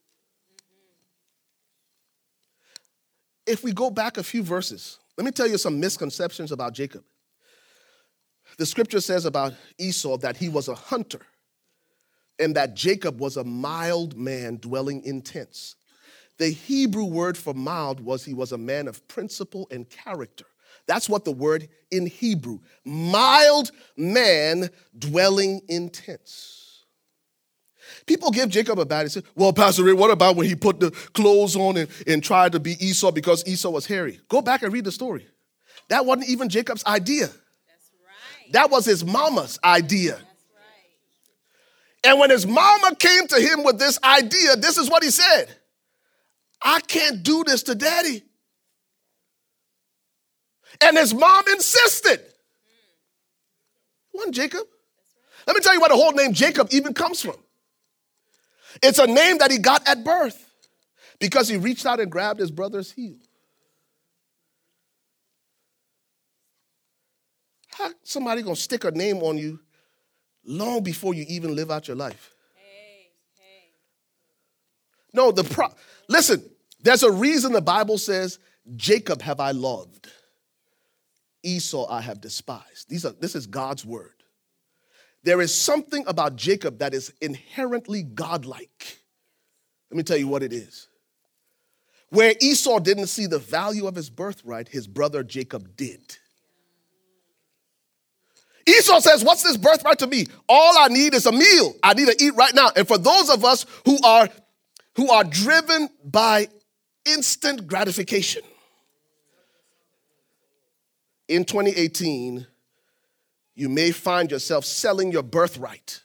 If 3.46 3.64
we 3.64 3.72
go 3.72 3.90
back 3.90 4.16
a 4.16 4.22
few 4.22 4.42
verses, 4.42 4.98
let 5.16 5.24
me 5.24 5.30
tell 5.30 5.46
you 5.46 5.58
some 5.58 5.78
misconceptions 5.78 6.52
about 6.52 6.72
Jacob. 6.74 7.04
The 8.58 8.66
scripture 8.66 9.00
says 9.00 9.24
about 9.24 9.54
Esau 9.78 10.16
that 10.18 10.36
he 10.36 10.48
was 10.48 10.68
a 10.68 10.74
hunter 10.74 11.20
and 12.38 12.54
that 12.56 12.74
Jacob 12.74 13.20
was 13.20 13.36
a 13.36 13.44
mild 13.44 14.16
man 14.16 14.56
dwelling 14.56 15.02
in 15.04 15.22
tents. 15.22 15.76
The 16.38 16.50
Hebrew 16.50 17.04
word 17.04 17.36
for 17.36 17.54
mild 17.54 18.00
was 18.00 18.24
he 18.24 18.34
was 18.34 18.52
a 18.52 18.58
man 18.58 18.88
of 18.88 19.06
principle 19.06 19.68
and 19.70 19.88
character. 19.88 20.46
That's 20.86 21.08
what 21.08 21.24
the 21.24 21.32
word 21.32 21.68
in 21.90 22.06
Hebrew, 22.06 22.58
mild 22.84 23.70
man 23.96 24.70
dwelling 24.98 25.60
in 25.68 25.90
tents. 25.90 26.61
People 28.06 28.30
give 28.30 28.48
Jacob 28.48 28.78
a 28.78 28.84
bad. 28.84 29.06
They 29.06 29.10
say, 29.10 29.22
well, 29.34 29.52
Pastor 29.52 29.84
Ray, 29.84 29.92
what 29.92 30.10
about 30.10 30.36
when 30.36 30.46
he 30.46 30.54
put 30.54 30.80
the 30.80 30.90
clothes 30.90 31.56
on 31.56 31.76
and, 31.76 31.88
and 32.06 32.22
tried 32.22 32.52
to 32.52 32.60
be 32.60 32.72
Esau 32.84 33.10
because 33.10 33.46
Esau 33.46 33.70
was 33.70 33.86
hairy? 33.86 34.20
Go 34.28 34.42
back 34.42 34.62
and 34.62 34.72
read 34.72 34.84
the 34.84 34.92
story. 34.92 35.26
That 35.88 36.06
wasn't 36.06 36.28
even 36.28 36.48
Jacob's 36.48 36.84
idea. 36.84 37.26
That's 37.26 37.36
right. 37.36 38.52
That 38.52 38.70
was 38.70 38.84
his 38.84 39.04
mama's 39.04 39.58
idea. 39.62 40.12
That's 40.12 40.22
right. 40.22 42.10
And 42.10 42.20
when 42.20 42.30
his 42.30 42.46
mama 42.46 42.94
came 42.96 43.26
to 43.28 43.40
him 43.40 43.64
with 43.64 43.78
this 43.78 43.98
idea, 44.02 44.56
this 44.56 44.78
is 44.78 44.90
what 44.90 45.02
he 45.02 45.10
said 45.10 45.46
I 46.62 46.80
can't 46.80 47.22
do 47.22 47.44
this 47.44 47.64
to 47.64 47.74
daddy. 47.74 48.22
And 50.80 50.96
his 50.96 51.12
mom 51.14 51.44
insisted. 51.48 52.20
One 54.12 54.32
Jacob. 54.32 54.66
Let 55.46 55.56
me 55.56 55.60
tell 55.60 55.74
you 55.74 55.80
where 55.80 55.88
the 55.88 55.96
whole 55.96 56.12
name 56.12 56.32
Jacob 56.32 56.68
even 56.70 56.94
comes 56.94 57.20
from. 57.20 57.36
It's 58.82 58.98
a 58.98 59.06
name 59.06 59.38
that 59.38 59.50
he 59.50 59.58
got 59.58 59.86
at 59.88 60.04
birth 60.04 60.48
because 61.18 61.48
he 61.48 61.56
reached 61.56 61.86
out 61.86 62.00
and 62.00 62.10
grabbed 62.10 62.40
his 62.40 62.50
brother's 62.50 62.90
heel. 62.92 63.16
How 67.70 67.90
somebody 68.02 68.42
gonna 68.42 68.56
stick 68.56 68.84
a 68.84 68.90
name 68.90 69.18
on 69.18 69.38
you 69.38 69.58
long 70.44 70.82
before 70.82 71.14
you 71.14 71.24
even 71.28 71.54
live 71.54 71.70
out 71.70 71.88
your 71.88 71.96
life? 71.96 72.34
Hey, 72.54 73.10
hey. 73.38 73.70
No, 75.12 75.32
the 75.32 75.44
pro- 75.44 75.72
listen, 76.08 76.44
there's 76.82 77.02
a 77.02 77.10
reason 77.10 77.52
the 77.52 77.60
Bible 77.60 77.98
says, 77.98 78.38
Jacob 78.76 79.22
have 79.22 79.40
I 79.40 79.52
loved, 79.52 80.08
Esau 81.42 81.86
I 81.88 82.00
have 82.00 82.20
despised. 82.20 82.88
These 82.88 83.04
are, 83.04 83.12
this 83.12 83.34
is 83.34 83.46
God's 83.46 83.84
word. 83.84 84.12
There 85.24 85.40
is 85.40 85.54
something 85.54 86.04
about 86.06 86.36
Jacob 86.36 86.78
that 86.78 86.94
is 86.94 87.12
inherently 87.20 88.02
godlike. 88.02 88.98
Let 89.90 89.96
me 89.96 90.02
tell 90.02 90.16
you 90.16 90.28
what 90.28 90.42
it 90.42 90.52
is. 90.52 90.88
Where 92.08 92.34
Esau 92.40 92.78
didn't 92.80 93.06
see 93.06 93.26
the 93.26 93.38
value 93.38 93.86
of 93.86 93.94
his 93.94 94.10
birthright, 94.10 94.68
his 94.68 94.86
brother 94.86 95.22
Jacob 95.22 95.76
did. 95.76 96.18
Esau 98.66 99.00
says, 99.00 99.24
What's 99.24 99.42
this 99.42 99.56
birthright 99.56 99.98
to 100.00 100.06
me? 100.06 100.26
All 100.48 100.78
I 100.78 100.88
need 100.88 101.14
is 101.14 101.26
a 101.26 101.32
meal. 101.32 101.74
I 101.82 101.94
need 101.94 102.08
to 102.08 102.16
eat 102.24 102.34
right 102.36 102.54
now. 102.54 102.70
And 102.76 102.86
for 102.86 102.98
those 102.98 103.30
of 103.30 103.44
us 103.44 103.66
who 103.86 103.98
are 104.04 104.28
who 104.96 105.10
are 105.10 105.24
driven 105.24 105.88
by 106.04 106.48
instant 107.06 107.66
gratification, 107.66 108.42
in 111.28 111.44
2018, 111.44 112.46
you 113.54 113.68
may 113.68 113.90
find 113.90 114.30
yourself 114.30 114.64
selling 114.64 115.12
your 115.12 115.22
birthright 115.22 116.00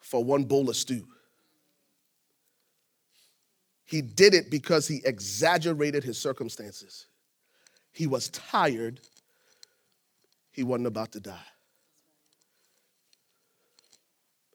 for 0.00 0.22
one 0.22 0.44
bowl 0.44 0.68
of 0.68 0.76
stew. 0.76 1.06
He 3.84 4.02
did 4.02 4.34
it 4.34 4.50
because 4.50 4.88
he 4.88 5.00
exaggerated 5.04 6.04
his 6.04 6.18
circumstances. 6.18 7.06
He 7.92 8.06
was 8.06 8.28
tired. 8.30 9.00
He 10.50 10.62
wasn't 10.62 10.88
about 10.88 11.12
to 11.12 11.20
die. 11.20 11.46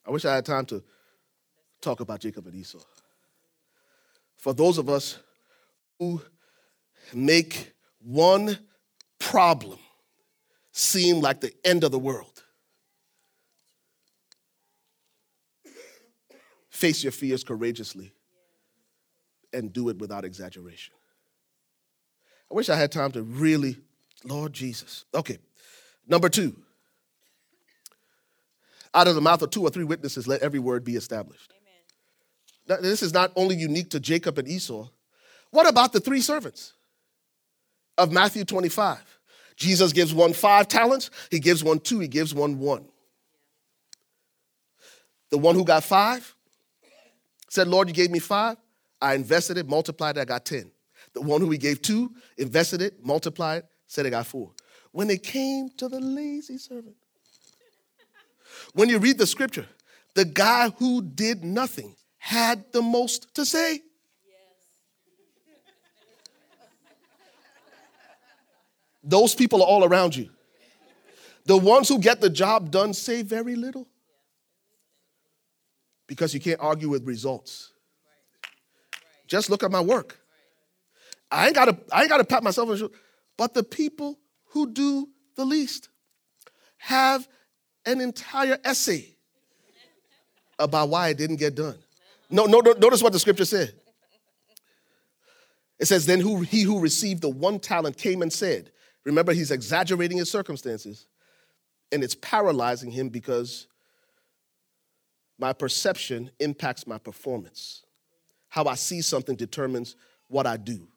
I 0.05 0.11
wish 0.11 0.25
I 0.25 0.35
had 0.35 0.45
time 0.45 0.65
to 0.67 0.83
talk 1.81 1.99
about 1.99 2.19
Jacob 2.19 2.47
and 2.47 2.55
Esau. 2.55 2.79
For 4.37 4.53
those 4.53 4.77
of 4.77 4.89
us 4.89 5.19
who 5.99 6.21
make 7.13 7.73
one 7.99 8.57
problem 9.19 9.77
seem 10.71 11.21
like 11.21 11.41
the 11.41 11.53
end 11.63 11.83
of 11.83 11.91
the 11.91 11.99
world, 11.99 12.43
face 16.69 17.03
your 17.03 17.11
fears 17.11 17.43
courageously 17.43 18.13
and 19.53 19.73
do 19.73 19.89
it 19.89 19.97
without 19.97 20.23
exaggeration. 20.23 20.93
I 22.51 22.55
wish 22.55 22.69
I 22.69 22.75
had 22.75 22.91
time 22.91 23.11
to 23.11 23.21
really, 23.21 23.77
Lord 24.23 24.53
Jesus. 24.53 25.05
Okay, 25.13 25.37
number 26.07 26.29
two. 26.29 26.55
Out 28.93 29.07
of 29.07 29.13
the 29.13 29.21
mouth 29.21 29.41
of 29.43 29.51
two 29.51 29.61
or 29.61 29.69
three 29.69 29.83
witnesses, 29.83 30.27
let 30.27 30.41
every 30.41 30.57
word 30.57 30.83
be 30.83 30.95
established. 30.95 31.53
Amen. 32.67 32.81
Now, 32.81 32.81
This 32.81 33.03
is 33.03 33.13
not 33.13 33.31
only 33.35 33.55
unique 33.55 33.91
to 33.91 33.99
Jacob 33.99 34.39
and 34.39 34.47
Esau. 34.47 34.89
What 35.51 35.67
about 35.67 35.93
the 35.93 35.99
three 35.99 36.21
servants 36.21 36.73
of 37.97 38.11
Matthew 38.11 38.45
25? 38.45 39.18
Jesus 39.59 39.93
gives 39.93 40.13
one 40.13 40.33
five 40.33 40.67
talents, 40.67 41.11
he 41.29 41.39
gives 41.39 41.63
one 41.63 41.79
two, 41.79 41.99
he 41.99 42.07
gives 42.07 42.33
one 42.33 42.57
one. 42.57 42.85
The 45.29 45.37
one 45.37 45.53
who 45.53 45.63
got 45.63 45.83
five 45.83 46.35
said, 47.49 47.67
Lord, 47.67 47.87
you 47.87 47.93
gave 47.93 48.09
me 48.09 48.19
five. 48.19 48.57
I 49.01 49.13
invested 49.13 49.57
it, 49.57 49.67
multiplied 49.67 50.17
it, 50.17 50.21
I 50.21 50.25
got 50.25 50.45
10. 50.45 50.71
The 51.13 51.21
one 51.21 51.41
who 51.41 51.49
he 51.51 51.57
gave 51.57 51.81
two, 51.81 52.11
invested 52.37 52.81
it, 52.81 53.03
multiplied, 53.03 53.63
said 53.87 54.05
I 54.05 54.09
got 54.09 54.25
four. 54.25 54.51
When 54.91 55.09
it 55.09 55.23
came 55.23 55.69
to 55.77 55.87
the 55.87 55.99
lazy 55.99 56.57
servant, 56.57 56.95
when 58.73 58.89
you 58.89 58.97
read 58.97 59.17
the 59.17 59.27
scripture, 59.27 59.67
the 60.15 60.25
guy 60.25 60.69
who 60.77 61.01
did 61.01 61.43
nothing 61.43 61.95
had 62.17 62.71
the 62.71 62.81
most 62.81 63.33
to 63.35 63.45
say. 63.45 63.81
Those 69.09 69.33
people 69.33 69.63
are 69.63 69.65
all 69.67 69.83
around 69.83 70.15
you. 70.15 70.29
The 71.45 71.57
ones 71.57 71.89
who 71.89 71.97
get 71.97 72.21
the 72.21 72.29
job 72.29 72.69
done 72.69 72.93
say 72.93 73.23
very 73.23 73.55
little 73.55 73.87
because 76.07 76.31
you 76.31 76.39
can't 76.39 76.59
argue 76.59 76.89
with 76.89 77.05
results. 77.05 77.73
Just 79.25 79.49
look 79.49 79.63
at 79.63 79.71
my 79.71 79.81
work. 79.81 80.19
I 81.31 81.47
ain't 81.47 81.55
gotta, 81.55 81.75
I 81.91 82.01
ain't 82.01 82.09
gotta 82.09 82.23
pat 82.23 82.43
myself 82.43 82.67
on 82.67 82.73
the 82.73 82.79
shoulder. 82.79 82.95
But 83.35 83.55
the 83.55 83.63
people 83.63 84.19
who 84.51 84.71
do 84.71 85.09
the 85.35 85.45
least 85.45 85.89
have 86.77 87.27
an 87.87 88.01
entire 88.01 88.59
essay 88.63 89.15
about 90.59 90.89
why 90.89 91.09
it 91.09 91.17
didn't 91.17 91.37
get 91.37 91.55
done. 91.55 91.79
No, 92.29 92.45
no, 92.45 92.59
no 92.59 92.73
notice 92.73 93.01
what 93.01 93.13
the 93.13 93.19
scripture 93.19 93.45
said. 93.45 93.73
It 95.79 95.87
says, 95.87 96.05
Then 96.05 96.19
who, 96.19 96.41
he 96.41 96.61
who 96.61 96.79
received 96.79 97.21
the 97.21 97.29
one 97.29 97.59
talent 97.59 97.97
came 97.97 98.21
and 98.21 98.31
said, 98.31 98.71
Remember, 99.05 99.33
he's 99.33 99.51
exaggerating 99.51 100.17
his 100.17 100.29
circumstances, 100.29 101.07
and 101.91 102.03
it's 102.03 102.15
paralyzing 102.15 102.91
him 102.91 103.09
because 103.09 103.67
my 105.37 105.53
perception 105.53 106.29
impacts 106.39 106.85
my 106.85 106.97
performance. 106.97 107.83
How 108.49 108.65
I 108.65 108.75
see 108.75 109.01
something 109.01 109.35
determines 109.35 109.95
what 110.27 110.45
I 110.45 110.57
do. 110.57 110.87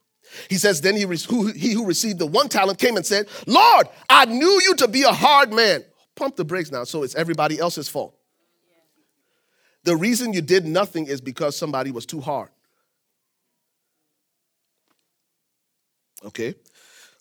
He 0.48 0.56
says, 0.56 0.80
Then 0.80 0.96
he, 0.96 1.02
who, 1.02 1.46
he 1.48 1.72
who 1.72 1.86
received 1.86 2.18
the 2.18 2.26
one 2.26 2.48
talent 2.48 2.78
came 2.78 2.96
and 2.96 3.06
said, 3.06 3.28
Lord, 3.46 3.88
I 4.08 4.24
knew 4.24 4.60
you 4.62 4.74
to 4.76 4.88
be 4.88 5.02
a 5.02 5.12
hard 5.12 5.52
man. 5.52 5.84
Pump 6.14 6.36
the 6.36 6.44
brakes 6.44 6.70
now, 6.70 6.84
so 6.84 7.02
it's 7.02 7.14
everybody 7.14 7.58
else's 7.58 7.88
fault. 7.88 8.14
The 9.84 9.96
reason 9.96 10.32
you 10.32 10.42
did 10.42 10.64
nothing 10.64 11.06
is 11.06 11.20
because 11.20 11.56
somebody 11.56 11.90
was 11.90 12.06
too 12.06 12.20
hard. 12.20 12.50
Okay, 16.24 16.54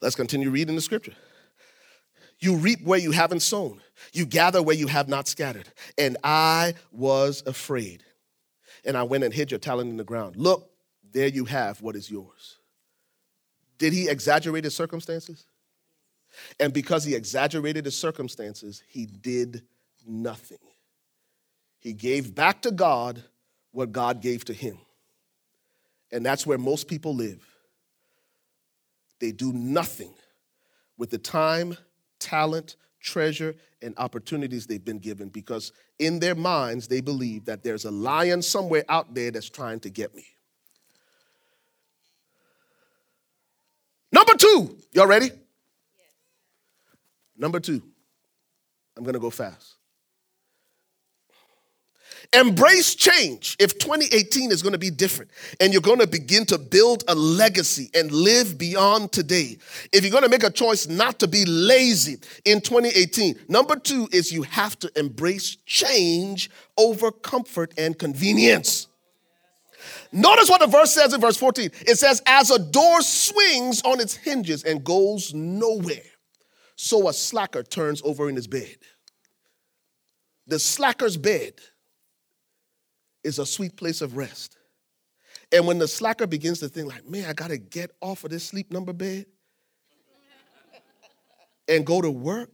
let's 0.02 0.16
continue 0.16 0.50
reading 0.50 0.76
the 0.76 0.82
scripture. 0.82 1.14
You 2.40 2.56
reap 2.56 2.82
where 2.84 3.00
you 3.00 3.12
haven't 3.12 3.42
sown, 3.42 3.82
you 4.14 4.26
gather 4.26 4.64
where 4.64 4.76
you 4.76 4.88
have 4.88 5.08
not 5.08 5.28
scattered. 5.28 5.70
And 5.98 6.18
I 6.24 6.74
was 6.92 7.44
afraid. 7.46 8.04
And 8.84 8.98
I 8.98 9.04
went 9.04 9.24
and 9.24 9.34
hid 9.34 9.52
your 9.52 9.60
talent 9.60 9.92
in 9.92 9.98
the 9.98 10.04
ground. 10.04 10.36
Look, 10.38 10.72
there 11.12 11.28
you 11.28 11.46
have 11.46 11.82
what 11.82 11.96
is 11.96 12.10
yours. 12.10 12.58
Did 13.78 13.94
he 13.94 14.10
exaggerate 14.10 14.64
his 14.64 14.76
circumstances? 14.76 15.46
And 16.60 16.74
because 16.74 17.04
he 17.04 17.14
exaggerated 17.14 17.86
his 17.86 17.98
circumstances, 17.98 18.82
he 18.88 19.06
did 19.06 19.64
nothing. 20.08 20.58
He 21.80 21.94
gave 21.94 22.34
back 22.34 22.62
to 22.64 22.72
God 22.72 23.24
what 23.72 23.92
God 23.92 24.22
gave 24.22 24.46
to 24.46 24.54
him. 24.54 24.78
And 26.12 26.26
that's 26.26 26.46
where 26.46 26.58
most 26.58 26.88
people 26.88 27.16
live. 27.16 27.46
They 29.22 29.32
do 29.32 29.54
nothing 29.54 30.14
with 30.98 31.12
the 31.12 31.20
time, 31.20 31.78
talent, 32.20 32.76
treasure, 33.00 33.56
and 33.82 33.94
opportunities 33.98 34.66
they've 34.66 34.84
been 34.84 35.00
given 35.00 35.30
because 35.30 35.72
in 36.00 36.20
their 36.20 36.36
minds 36.36 36.88
they 36.88 37.02
believe 37.02 37.46
that 37.46 37.64
there's 37.64 37.86
a 37.86 37.92
lion 37.92 38.42
somewhere 38.42 38.84
out 38.90 39.14
there 39.14 39.30
that's 39.30 39.50
trying 39.50 39.80
to 39.82 39.90
get 39.90 40.14
me. 40.16 40.26
Number 44.12 44.34
two, 44.34 44.78
y'all 44.92 45.08
ready? 45.08 45.30
Number 47.38 47.60
two, 47.60 47.82
I'm 48.98 49.04
gonna 49.04 49.20
go 49.20 49.30
fast. 49.30 49.78
Embrace 52.34 52.96
change 52.96 53.58
if 53.60 53.78
2018 53.78 54.52
is 54.52 54.62
going 54.62 54.72
to 54.72 54.80
be 54.80 54.90
different 54.90 55.32
and 55.60 55.74
you're 55.74 55.82
going 55.82 56.00
to 56.00 56.08
begin 56.08 56.46
to 56.46 56.58
build 56.58 57.04
a 57.10 57.16
legacy 57.16 57.90
and 57.94 58.10
live 58.10 58.58
beyond 58.58 59.12
today. 59.12 59.58
If 59.92 60.04
you're 60.04 60.12
going 60.12 60.24
to 60.24 60.30
make 60.30 60.44
a 60.44 60.50
choice 60.50 60.88
not 60.88 61.20
to 61.20 61.28
be 61.28 61.44
lazy 61.46 62.20
in 62.46 62.62
2018, 62.62 63.38
number 63.50 63.76
two 63.76 64.08
is 64.14 64.32
you 64.32 64.44
have 64.44 64.80
to 64.80 64.92
embrace 64.98 65.58
change 65.66 66.50
over 66.78 67.12
comfort 67.12 67.74
and 67.78 68.00
convenience. 68.00 68.88
Notice 70.14 70.50
what 70.50 70.62
the 70.62 70.68
verse 70.68 70.94
says 70.94 71.14
in 71.14 71.20
verse 71.20 71.38
14. 71.38 71.70
It 71.82 71.98
says, 71.98 72.22
As 72.26 72.50
a 72.50 72.60
door 72.60 73.02
swings 73.02 73.82
on 73.82 74.00
its 74.00 74.16
hinges 74.16 74.64
and 74.64 74.86
goes 74.86 75.34
nowhere, 75.34 76.02
so 76.78 77.10
a 77.10 77.14
slacker 77.14 77.64
turns 77.64 78.02
over 78.04 78.30
in 78.30 78.38
his 78.38 78.48
bed. 78.48 78.78
The 80.48 80.60
slacker's 80.60 81.18
bed 81.18 81.54
is 83.24 83.40
a 83.40 83.46
sweet 83.46 83.76
place 83.76 84.02
of 84.02 84.18
rest. 84.18 84.58
And 85.52 85.68
when 85.68 85.80
the 85.80 85.88
slacker 85.88 86.28
begins 86.28 86.60
to 86.60 86.70
think, 86.70 86.88
like, 86.88 87.08
man, 87.08 87.30
I 87.30 87.34
gotta 87.34 87.58
get 87.58 87.92
off 88.02 88.24
of 88.24 88.32
this 88.32 88.44
sleep 88.44 88.72
number 88.72 88.94
bed 88.94 89.26
and 91.68 91.86
go 91.86 92.02
to 92.02 92.10
work, 92.10 92.50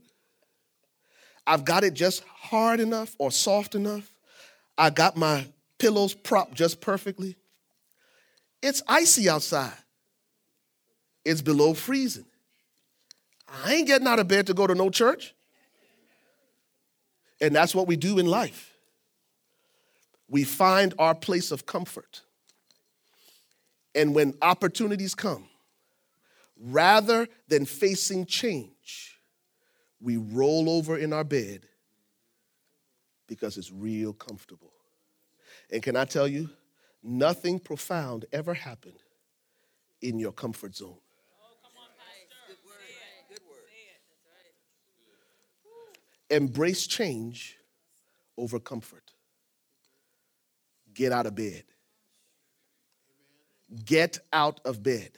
I've 1.46 1.64
got 1.64 1.84
it 1.84 1.94
just 1.94 2.24
hard 2.26 2.80
enough 2.80 3.16
or 3.20 3.32
soft 3.32 3.76
enough. 3.76 4.12
I 4.78 4.90
got 4.90 5.16
my 5.16 5.48
pillows 5.80 6.14
propped 6.14 6.56
just 6.56 6.82
perfectly. 6.82 7.38
It's 8.62 8.82
icy 8.88 9.30
outside. 9.30 9.74
It's 11.24 11.42
below 11.42 11.74
freezing. 11.74 12.26
I 13.64 13.76
ain't 13.76 13.88
getting 13.88 14.08
out 14.08 14.20
of 14.20 14.28
bed 14.28 14.48
to 14.48 14.54
go 14.54 14.68
to 14.68 14.76
no 14.76 14.90
church. 14.90 15.34
And 17.40 17.56
that's 17.56 17.76
what 17.76 17.88
we 17.88 17.96
do 17.96 18.18
in 18.18 18.26
life 18.26 18.67
we 20.30 20.44
find 20.44 20.94
our 21.00 21.16
place 21.16 21.52
of 21.52 21.66
comfort. 21.66 22.22
And 23.96 24.14
when 24.14 24.34
opportunities 24.42 25.16
come, 25.16 25.48
rather 26.60 27.28
than 27.48 27.66
facing 27.66 28.26
change, 28.26 29.20
we 30.00 30.18
roll 30.18 30.70
over 30.70 30.98
in 30.98 31.14
our 31.14 31.24
bed 31.24 31.66
because 33.28 33.58
it's 33.58 33.72
real 33.72 34.14
comfortable. 34.14 34.72
And 35.72 35.82
can 35.82 35.96
I 35.96 36.06
tell 36.06 36.28
you, 36.28 36.50
nothing 37.04 37.60
profound 37.60 38.26
ever 38.32 38.54
happened 38.54 39.02
in 40.02 40.20
your 40.20 40.32
comfort 40.32 40.76
zone. 40.76 40.98
Embrace 46.30 46.88
change 46.88 47.58
over 48.38 48.60
comfort 48.60 49.07
get 50.98 51.14
out 51.14 51.28
of 51.28 51.36
bed. 51.36 51.64
Get 53.86 54.20
out 54.34 54.60
of 54.66 54.84
bed. 54.84 55.12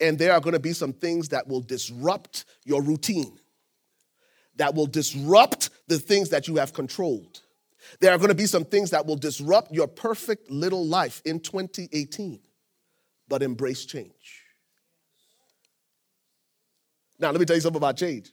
And 0.00 0.18
there 0.18 0.32
are 0.32 0.40
going 0.40 0.54
to 0.54 0.60
be 0.60 0.72
some 0.72 0.92
things 0.92 1.28
that 1.28 1.46
will 1.46 1.60
disrupt 1.60 2.44
your 2.64 2.82
routine, 2.82 3.38
that 4.56 4.74
will 4.74 4.86
disrupt 4.86 5.70
the 5.86 5.98
things 5.98 6.28
that 6.30 6.48
you 6.48 6.56
have 6.56 6.72
controlled. 6.72 7.40
There 8.00 8.12
are 8.12 8.18
going 8.18 8.28
to 8.28 8.34
be 8.34 8.46
some 8.46 8.64
things 8.64 8.90
that 8.90 9.06
will 9.06 9.16
disrupt 9.16 9.72
your 9.72 9.86
perfect 9.86 10.50
little 10.50 10.84
life 10.84 11.22
in 11.24 11.40
2018, 11.40 12.40
but 13.28 13.42
embrace 13.42 13.84
change. 13.84 14.42
Now, 17.18 17.30
let 17.30 17.38
me 17.38 17.46
tell 17.46 17.56
you 17.56 17.62
something 17.62 17.76
about 17.76 17.96
change. 17.96 18.30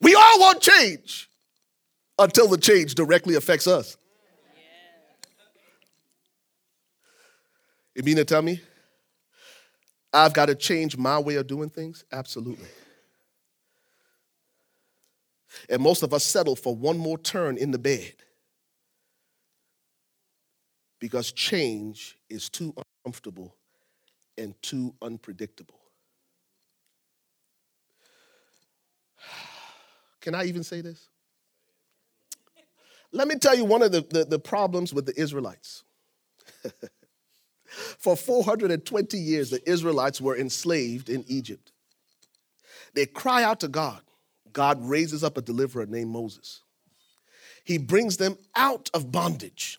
We 0.00 0.14
all 0.14 0.40
want 0.40 0.60
change 0.60 1.28
until 2.18 2.48
the 2.48 2.56
change 2.56 2.94
directly 2.94 3.34
affects 3.34 3.66
us. 3.66 3.96
You 7.94 8.02
mean 8.02 8.16
to 8.16 8.24
tell 8.24 8.42
me 8.42 8.60
I've 10.12 10.34
got 10.34 10.46
to 10.46 10.54
change 10.54 10.96
my 10.96 11.18
way 11.18 11.36
of 11.36 11.46
doing 11.46 11.70
things? 11.70 12.04
Absolutely. 12.12 12.68
And 15.68 15.82
most 15.82 16.02
of 16.02 16.14
us 16.14 16.24
settle 16.24 16.56
for 16.56 16.74
one 16.74 16.98
more 16.98 17.18
turn 17.18 17.56
in 17.56 17.70
the 17.70 17.78
bed 17.78 18.14
because 20.98 21.32
change 21.32 22.16
is 22.28 22.48
too 22.48 22.74
uncomfortable 23.04 23.54
and 24.38 24.54
too 24.62 24.94
unpredictable. 25.02 25.80
Can 30.20 30.34
I 30.34 30.44
even 30.44 30.62
say 30.62 30.80
this? 30.80 31.08
Let 33.10 33.28
me 33.28 33.34
tell 33.36 33.54
you 33.54 33.64
one 33.64 33.82
of 33.82 33.92
the, 33.92 34.00
the, 34.00 34.24
the 34.24 34.38
problems 34.38 34.94
with 34.94 35.04
the 35.04 35.20
Israelites. 35.20 35.84
For 37.72 38.16
420 38.16 39.18
years, 39.18 39.50
the 39.50 39.68
Israelites 39.68 40.20
were 40.20 40.36
enslaved 40.36 41.08
in 41.08 41.24
Egypt. 41.26 41.72
They 42.94 43.06
cry 43.06 43.42
out 43.42 43.60
to 43.60 43.68
God. 43.68 44.02
God 44.52 44.78
raises 44.82 45.24
up 45.24 45.38
a 45.38 45.42
deliverer 45.42 45.86
named 45.86 46.10
Moses. 46.10 46.62
He 47.64 47.78
brings 47.78 48.16
them 48.16 48.36
out 48.54 48.90
of 48.92 49.10
bondage 49.10 49.78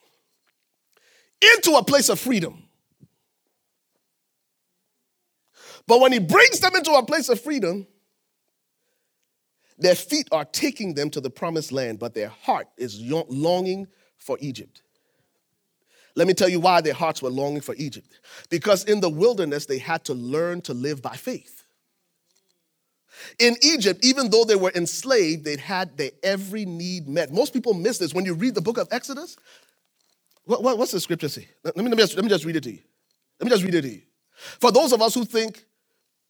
into 1.42 1.74
a 1.78 1.84
place 1.84 2.10
of 2.10 2.20
freedom. 2.20 2.64
But 5.86 6.00
when 6.00 6.14
he 6.14 6.20
brings 6.20 6.60
them 6.60 6.76
into 6.76 6.92
a 6.94 7.06
place 7.06 7.30
of 7.30 7.42
freedom, 7.42 7.86
their 9.78 9.96
feet 9.96 10.30
are 10.32 10.46
taking 10.46 10.94
them 10.94 11.10
to 11.10 11.20
the 11.20 11.30
promised 11.30 11.72
land, 11.72 12.00
but 12.00 12.14
their 12.14 12.30
heart 12.30 12.68
is 12.78 13.02
longing 13.02 13.88
for 14.18 14.38
Egypt. 14.40 14.83
Let 16.15 16.28
me 16.28 16.34
tell 16.34 16.49
you 16.49 16.60
why 16.60 16.82
their 16.82 16.93
hearts 16.93 17.21
were 17.21 17.30
longing 17.30 17.62
for 17.62 17.76
Egypt. 17.76 18.19
Because 18.49 18.84
in 18.84 18.99
the 18.99 19.10
wilderness, 19.10 19.65
they 19.65 19.80
had 19.80 20.06
to 20.06 20.13
learn 20.13 20.62
to 20.62 20.73
live 20.73 21.02
by 21.02 21.15
faith. 21.15 21.63
In 23.39 23.56
Egypt, 23.63 24.04
even 24.04 24.30
though 24.30 24.43
they 24.43 24.56
were 24.56 24.71
enslaved, 24.76 25.43
they 25.43 25.58
had 25.58 25.97
their 25.97 26.12
every 26.21 26.65
need 26.65 27.08
met. 27.08 27.32
Most 27.32 27.54
people 27.54 27.73
miss 27.73 27.97
this. 27.97 28.13
When 28.13 28.26
you 28.26 28.34
read 28.34 28.56
the 28.56 28.62
book 28.62 28.78
of 28.78 28.88
Exodus, 28.91 29.38
what, 30.45 30.62
what, 30.62 30.78
what's 30.78 30.91
the 30.91 30.99
scripture 30.99 31.30
say? 31.30 31.47
Let 31.63 31.78
me, 31.78 31.84
let, 31.84 31.91
me 31.91 31.97
just, 31.97 32.15
let 32.15 32.23
me 32.23 32.30
just 32.30 32.45
read 32.45 32.56
it 32.56 32.63
to 32.63 32.71
you. 32.71 32.80
Let 33.39 33.45
me 33.45 33.49
just 33.49 33.63
read 33.63 33.76
it 33.76 33.82
to 33.82 33.89
you. 33.89 34.02
For 34.60 34.71
those 34.71 34.91
of 34.91 35.02
us 35.02 35.13
who 35.13 35.26
think 35.26 35.63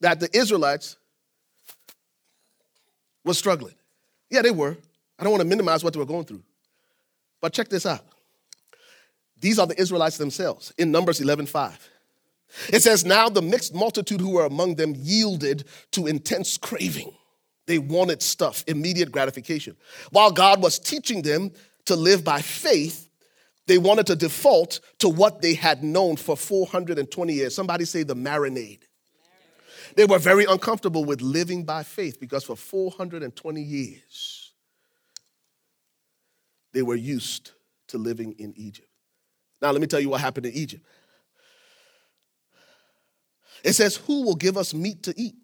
that 0.02 0.20
the 0.20 0.30
Israelites 0.38 0.98
were 3.26 3.34
struggling, 3.34 3.76
yeah, 4.30 4.42
they 4.42 4.52
were. 4.52 4.78
I 5.18 5.24
don't 5.24 5.32
want 5.32 5.42
to 5.42 5.48
minimize 5.48 5.84
what 5.84 5.94
they 5.94 6.00
were 6.00 6.06
going 6.06 6.26
through. 6.26 6.44
But 7.42 7.54
check 7.54 7.70
this 7.70 7.86
out. 7.86 8.06
These 9.44 9.60
are 9.60 9.68
the 9.68 9.78
Israelites 9.78 10.18
themselves 10.18 10.72
in 10.78 10.90
Numbers 10.90 11.20
11 11.20 11.48
5. 11.48 11.90
It 12.70 12.82
says, 12.82 13.04
Now 13.04 13.28
the 13.28 13.42
mixed 13.42 13.76
multitude 13.76 14.22
who 14.22 14.36
were 14.36 14.46
among 14.46 14.76
them 14.76 14.94
yielded 14.96 15.66
to 15.92 16.08
intense 16.08 16.56
craving. 16.56 17.14
They 17.66 17.78
wanted 17.78 18.22
stuff, 18.22 18.64
immediate 18.68 19.12
gratification. 19.12 19.76
While 20.12 20.32
God 20.32 20.64
was 20.64 20.80
teaching 20.80 21.24
them 21.24 21.52
to 21.88 21.98
live 21.98 22.24
by 22.24 22.42
faith, 22.42 23.10
they 23.68 23.78
wanted 23.78 24.08
to 24.08 24.16
default 24.16 24.80
to 25.00 25.10
what 25.10 25.42
they 25.42 25.56
had 25.56 25.84
known 25.84 26.16
for 26.16 26.38
420 26.38 27.34
years. 27.34 27.54
Somebody 27.54 27.84
say 27.84 28.04
the 28.04 28.16
marinade. 28.16 28.84
They 29.98 30.06
were 30.06 30.20
very 30.20 30.46
uncomfortable 30.46 31.04
with 31.04 31.20
living 31.20 31.66
by 31.66 31.84
faith 31.84 32.18
because 32.18 32.46
for 32.46 32.56
420 32.56 33.62
years, 33.62 34.54
they 36.72 36.82
were 36.82 36.96
used 36.96 37.52
to 37.88 37.98
living 37.98 38.36
in 38.40 38.54
Egypt. 38.56 38.88
Now, 39.64 39.72
let 39.72 39.80
me 39.80 39.88
tell 39.88 40.02
you 40.02 40.10
what 40.10 40.20
happened 40.20 40.46
in 40.46 40.54
Egypt. 40.54 40.86
It 43.64 43.72
says, 43.72 43.96
Who 43.96 44.26
will 44.26 44.36
give 44.36 44.58
us 44.58 44.74
meat 44.74 45.04
to 45.04 45.14
eat? 45.18 45.36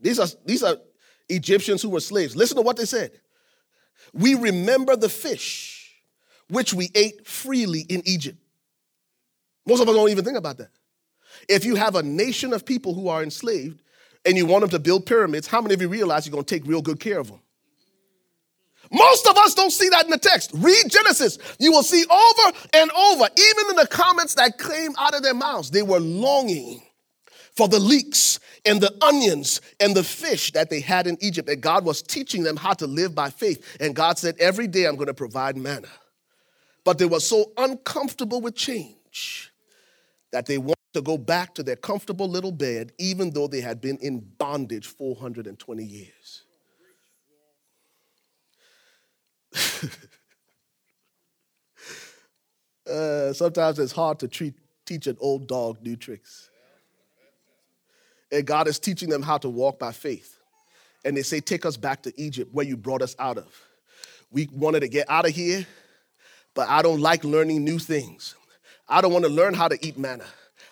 These 0.00 0.18
are, 0.18 0.26
these 0.44 0.64
are 0.64 0.76
Egyptians 1.28 1.82
who 1.82 1.88
were 1.88 2.00
slaves. 2.00 2.34
Listen 2.34 2.56
to 2.56 2.62
what 2.62 2.76
they 2.76 2.84
said. 2.84 3.12
We 4.12 4.34
remember 4.34 4.96
the 4.96 5.08
fish 5.08 5.94
which 6.48 6.74
we 6.74 6.90
ate 6.96 7.28
freely 7.28 7.82
in 7.82 8.02
Egypt. 8.06 8.38
Most 9.64 9.80
of 9.80 9.88
us 9.88 9.94
don't 9.94 10.10
even 10.10 10.24
think 10.24 10.36
about 10.36 10.58
that. 10.58 10.70
If 11.48 11.64
you 11.64 11.76
have 11.76 11.94
a 11.94 12.02
nation 12.02 12.52
of 12.52 12.66
people 12.66 12.92
who 12.92 13.06
are 13.06 13.22
enslaved 13.22 13.82
and 14.24 14.36
you 14.36 14.46
want 14.46 14.62
them 14.62 14.70
to 14.70 14.80
build 14.80 15.06
pyramids, 15.06 15.46
how 15.46 15.60
many 15.60 15.74
of 15.74 15.80
you 15.80 15.88
realize 15.88 16.26
you're 16.26 16.32
going 16.32 16.44
to 16.44 16.54
take 16.54 16.66
real 16.66 16.82
good 16.82 16.98
care 16.98 17.20
of 17.20 17.28
them? 17.28 17.40
Most 18.92 19.26
of 19.26 19.36
us 19.36 19.54
don't 19.54 19.70
see 19.70 19.88
that 19.88 20.04
in 20.04 20.10
the 20.10 20.18
text. 20.18 20.50
Read 20.54 20.84
Genesis. 20.88 21.38
You 21.58 21.72
will 21.72 21.82
see 21.82 22.04
over 22.04 22.58
and 22.74 22.90
over, 22.90 23.24
even 23.24 23.70
in 23.70 23.76
the 23.76 23.88
comments 23.90 24.34
that 24.34 24.58
came 24.58 24.92
out 24.98 25.14
of 25.14 25.22
their 25.22 25.34
mouths, 25.34 25.70
they 25.70 25.82
were 25.82 26.00
longing 26.00 26.82
for 27.54 27.68
the 27.68 27.78
leeks 27.78 28.40
and 28.64 28.80
the 28.80 28.94
onions 29.04 29.60
and 29.80 29.94
the 29.94 30.02
fish 30.02 30.52
that 30.52 30.70
they 30.70 30.80
had 30.80 31.06
in 31.06 31.16
Egypt. 31.20 31.48
And 31.48 31.60
God 31.60 31.84
was 31.84 32.02
teaching 32.02 32.42
them 32.42 32.56
how 32.56 32.72
to 32.74 32.86
live 32.86 33.14
by 33.14 33.30
faith. 33.30 33.76
And 33.80 33.94
God 33.94 34.18
said, 34.18 34.36
Every 34.38 34.66
day 34.66 34.86
I'm 34.86 34.96
going 34.96 35.06
to 35.06 35.14
provide 35.14 35.56
manna. 35.56 35.88
But 36.84 36.98
they 36.98 37.06
were 37.06 37.20
so 37.20 37.52
uncomfortable 37.56 38.40
with 38.40 38.54
change 38.54 39.50
that 40.32 40.46
they 40.46 40.58
wanted 40.58 40.74
to 40.92 41.00
go 41.00 41.16
back 41.16 41.54
to 41.54 41.62
their 41.62 41.76
comfortable 41.76 42.28
little 42.28 42.52
bed, 42.52 42.92
even 42.98 43.30
though 43.30 43.46
they 43.46 43.60
had 43.60 43.80
been 43.80 43.96
in 43.98 44.20
bondage 44.38 44.86
420 44.86 45.84
years. 45.84 46.42
uh, 52.90 53.32
sometimes 53.32 53.78
it's 53.78 53.92
hard 53.92 54.18
to 54.20 54.28
treat, 54.28 54.54
teach 54.84 55.06
an 55.06 55.16
old 55.20 55.46
dog 55.46 55.82
new 55.82 55.96
tricks. 55.96 56.50
And 58.32 58.46
God 58.46 58.66
is 58.66 58.78
teaching 58.78 59.08
them 59.08 59.22
how 59.22 59.38
to 59.38 59.48
walk 59.48 59.78
by 59.78 59.92
faith. 59.92 60.38
And 61.04 61.16
they 61.16 61.22
say, 61.22 61.40
Take 61.40 61.64
us 61.64 61.76
back 61.76 62.02
to 62.02 62.20
Egypt, 62.20 62.52
where 62.52 62.66
you 62.66 62.76
brought 62.76 63.02
us 63.02 63.14
out 63.18 63.38
of. 63.38 63.60
We 64.30 64.48
wanted 64.52 64.80
to 64.80 64.88
get 64.88 65.08
out 65.08 65.26
of 65.26 65.32
here, 65.32 65.66
but 66.54 66.68
I 66.68 66.82
don't 66.82 67.00
like 67.00 67.22
learning 67.22 67.62
new 67.62 67.78
things. 67.78 68.34
I 68.88 69.00
don't 69.00 69.12
want 69.12 69.24
to 69.24 69.30
learn 69.30 69.54
how 69.54 69.68
to 69.68 69.86
eat 69.86 69.96
manna. 69.96 70.24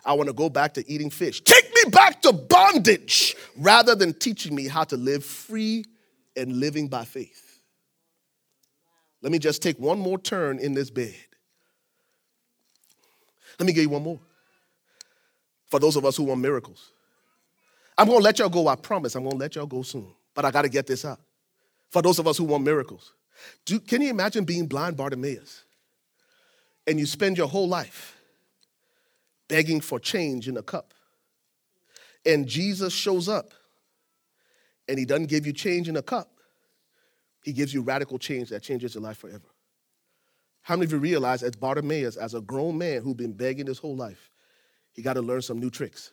I 0.04 0.14
want 0.14 0.28
to 0.28 0.32
go 0.32 0.48
back 0.48 0.74
to 0.74 0.90
eating 0.90 1.10
fish. 1.10 1.40
Take 1.42 1.72
me 1.74 1.90
back 1.90 2.22
to 2.22 2.32
bondage 2.32 3.36
rather 3.56 3.94
than 3.94 4.14
teaching 4.14 4.54
me 4.54 4.66
how 4.66 4.84
to 4.84 4.96
live 4.96 5.24
free 5.24 5.84
and 6.36 6.56
living 6.56 6.88
by 6.88 7.04
faith. 7.04 7.51
Let 9.22 9.32
me 9.32 9.38
just 9.38 9.62
take 9.62 9.78
one 9.78 9.98
more 9.98 10.18
turn 10.18 10.58
in 10.58 10.74
this 10.74 10.90
bed. 10.90 11.14
Let 13.58 13.66
me 13.66 13.72
give 13.72 13.84
you 13.84 13.90
one 13.90 14.02
more. 14.02 14.18
For 15.70 15.78
those 15.78 15.96
of 15.96 16.04
us 16.04 16.16
who 16.16 16.24
want 16.24 16.40
miracles, 16.40 16.90
I'm 17.96 18.08
going 18.08 18.18
to 18.18 18.24
let 18.24 18.38
y'all 18.38 18.48
go, 18.48 18.68
I 18.68 18.76
promise. 18.76 19.14
I'm 19.14 19.22
going 19.22 19.36
to 19.36 19.38
let 19.38 19.54
y'all 19.54 19.66
go 19.66 19.82
soon. 19.82 20.12
But 20.34 20.44
I 20.44 20.50
got 20.50 20.62
to 20.62 20.68
get 20.68 20.86
this 20.86 21.04
out. 21.04 21.20
For 21.90 22.02
those 22.02 22.18
of 22.18 22.26
us 22.26 22.38
who 22.38 22.44
want 22.44 22.64
miracles, 22.64 23.12
do, 23.64 23.78
can 23.78 24.02
you 24.02 24.10
imagine 24.10 24.44
being 24.44 24.66
blind 24.66 24.96
Bartimaeus? 24.96 25.62
And 26.86 26.98
you 26.98 27.06
spend 27.06 27.38
your 27.38 27.46
whole 27.46 27.68
life 27.68 28.16
begging 29.46 29.80
for 29.80 30.00
change 30.00 30.48
in 30.48 30.56
a 30.56 30.62
cup. 30.62 30.94
And 32.24 32.46
Jesus 32.46 32.92
shows 32.92 33.28
up 33.28 33.52
and 34.88 34.98
he 34.98 35.04
doesn't 35.04 35.26
give 35.26 35.46
you 35.46 35.52
change 35.52 35.88
in 35.88 35.96
a 35.96 36.02
cup. 36.02 36.31
He 37.42 37.52
gives 37.52 37.74
you 37.74 37.82
radical 37.82 38.18
change 38.18 38.50
that 38.50 38.62
changes 38.62 38.94
your 38.94 39.02
life 39.02 39.18
forever. 39.18 39.44
How 40.62 40.76
many 40.76 40.86
of 40.86 40.92
you 40.92 40.98
realize, 40.98 41.42
as 41.42 41.56
Bartimaeus, 41.56 42.16
as 42.16 42.34
a 42.34 42.40
grown 42.40 42.78
man 42.78 43.02
who's 43.02 43.14
been 43.14 43.32
begging 43.32 43.66
his 43.66 43.78
whole 43.78 43.96
life, 43.96 44.30
he 44.92 45.02
got 45.02 45.14
to 45.14 45.22
learn 45.22 45.42
some 45.42 45.58
new 45.58 45.70
tricks? 45.70 46.12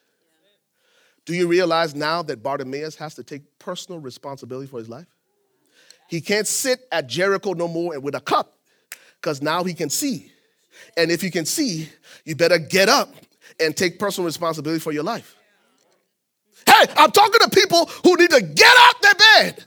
Do 1.26 1.36
you 1.36 1.48
realize 1.48 1.94
now 1.94 2.24
that 2.24 2.42
Bartimaeus 2.42 2.96
has 2.96 3.14
to 3.16 3.24
take 3.24 3.60
personal 3.60 4.00
responsibility 4.00 4.68
for 4.68 4.80
his 4.80 4.90
life? 4.90 5.06
He 6.08 6.22
can't 6.22 6.48
sit 6.48 6.80
at 6.92 7.06
Jericho 7.06 7.54
no 7.54 7.68
more 7.68 7.94
and 7.94 8.02
with 8.02 8.16
a 8.16 8.22
cup 8.22 8.56
because 9.22 9.44
now 9.44 9.64
he 9.64 9.76
can 9.76 9.92
see. 9.92 10.32
And 10.98 11.12
if 11.12 11.24
you 11.24 11.30
can 11.30 11.46
see, 11.46 11.90
you 12.26 12.36
better 12.36 12.58
get 12.58 12.90
up 12.90 13.14
and 13.60 13.78
take 13.78 14.00
personal 14.00 14.26
responsibility 14.26 14.80
for 14.80 14.92
your 14.92 15.04
life. 15.04 15.36
Hey, 16.66 16.86
I'm 16.98 17.12
talking 17.12 17.40
to 17.42 17.50
people 17.50 17.86
who 18.04 18.16
need 18.16 18.32
to 18.32 18.42
get 18.42 18.76
out 18.80 19.02
their 19.04 19.14
bed. 19.14 19.66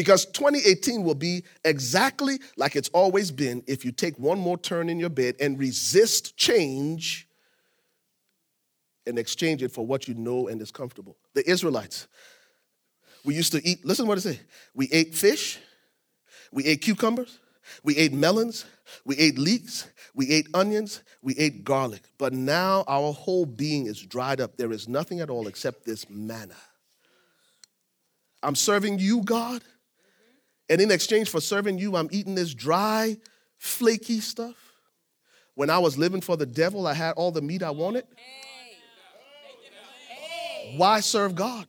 Because 0.00 0.24
2018 0.24 1.04
will 1.04 1.14
be 1.14 1.44
exactly 1.62 2.38
like 2.56 2.74
it's 2.74 2.88
always 2.94 3.30
been 3.30 3.62
if 3.66 3.84
you 3.84 3.92
take 3.92 4.18
one 4.18 4.38
more 4.38 4.56
turn 4.56 4.88
in 4.88 4.98
your 4.98 5.10
bed 5.10 5.34
and 5.38 5.58
resist 5.58 6.38
change 6.38 7.28
and 9.04 9.18
exchange 9.18 9.62
it 9.62 9.70
for 9.70 9.84
what 9.84 10.08
you 10.08 10.14
know 10.14 10.48
and 10.48 10.62
is 10.62 10.70
comfortable. 10.70 11.18
The 11.34 11.46
Israelites, 11.46 12.08
we 13.26 13.34
used 13.34 13.52
to 13.52 13.60
eat, 13.62 13.84
listen 13.84 14.06
to 14.06 14.08
what 14.08 14.16
it 14.16 14.22
say. 14.22 14.40
We 14.74 14.88
ate 14.90 15.14
fish, 15.14 15.58
we 16.50 16.64
ate 16.64 16.80
cucumbers, 16.80 17.38
we 17.84 17.94
ate 17.98 18.14
melons, 18.14 18.64
we 19.04 19.18
ate 19.18 19.36
leeks, 19.36 19.86
we 20.14 20.30
ate 20.30 20.48
onions, 20.54 21.02
we 21.20 21.36
ate 21.36 21.62
garlic. 21.62 22.04
But 22.16 22.32
now 22.32 22.84
our 22.88 23.12
whole 23.12 23.44
being 23.44 23.84
is 23.84 24.00
dried 24.00 24.40
up. 24.40 24.56
There 24.56 24.72
is 24.72 24.88
nothing 24.88 25.20
at 25.20 25.28
all 25.28 25.46
except 25.46 25.84
this 25.84 26.08
manna. 26.08 26.56
I'm 28.42 28.54
serving 28.54 28.98
you, 28.98 29.22
God. 29.24 29.62
And 30.70 30.80
in 30.80 30.92
exchange 30.92 31.28
for 31.28 31.40
serving 31.40 31.78
you, 31.78 31.96
I'm 31.96 32.08
eating 32.12 32.36
this 32.36 32.54
dry, 32.54 33.16
flaky 33.58 34.20
stuff. 34.20 34.54
When 35.56 35.68
I 35.68 35.80
was 35.80 35.98
living 35.98 36.20
for 36.20 36.36
the 36.36 36.46
devil, 36.46 36.86
I 36.86 36.94
had 36.94 37.12
all 37.14 37.32
the 37.32 37.42
meat 37.42 37.64
I 37.64 37.72
wanted. 37.72 38.04
Why 40.76 41.00
serve 41.00 41.34
God? 41.34 41.66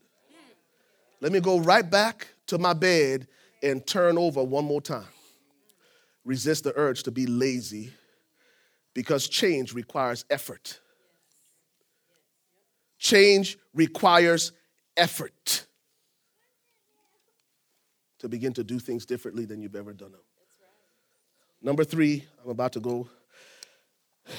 Let 1.19 1.31
me 1.31 1.39
go 1.39 1.59
right 1.59 1.89
back 1.89 2.27
to 2.47 2.59
my 2.59 2.73
bed 2.73 3.27
and 3.63 3.85
turn 3.85 4.19
over 4.19 4.43
one 4.43 4.65
more 4.65 4.81
time. 4.81 5.07
Resist 6.23 6.63
the 6.63 6.73
urge 6.75 7.01
to 7.03 7.11
be 7.11 7.25
lazy 7.25 7.91
because 8.93 9.27
change 9.27 9.73
requires 9.73 10.25
effort. 10.29 10.79
Change 12.99 13.57
requires 13.73 14.51
effort 14.95 15.65
to 18.21 18.29
begin 18.29 18.53
to 18.53 18.63
do 18.63 18.77
things 18.77 19.05
differently 19.05 19.45
than 19.45 19.62
you've 19.62 19.75
ever 19.75 19.93
done 19.93 20.12
them. 20.12 20.21
Number 21.60 21.84
three, 21.84 22.23
I'm 22.43 22.51
about 22.51 22.73
to 22.73 22.79
go. 22.79 23.10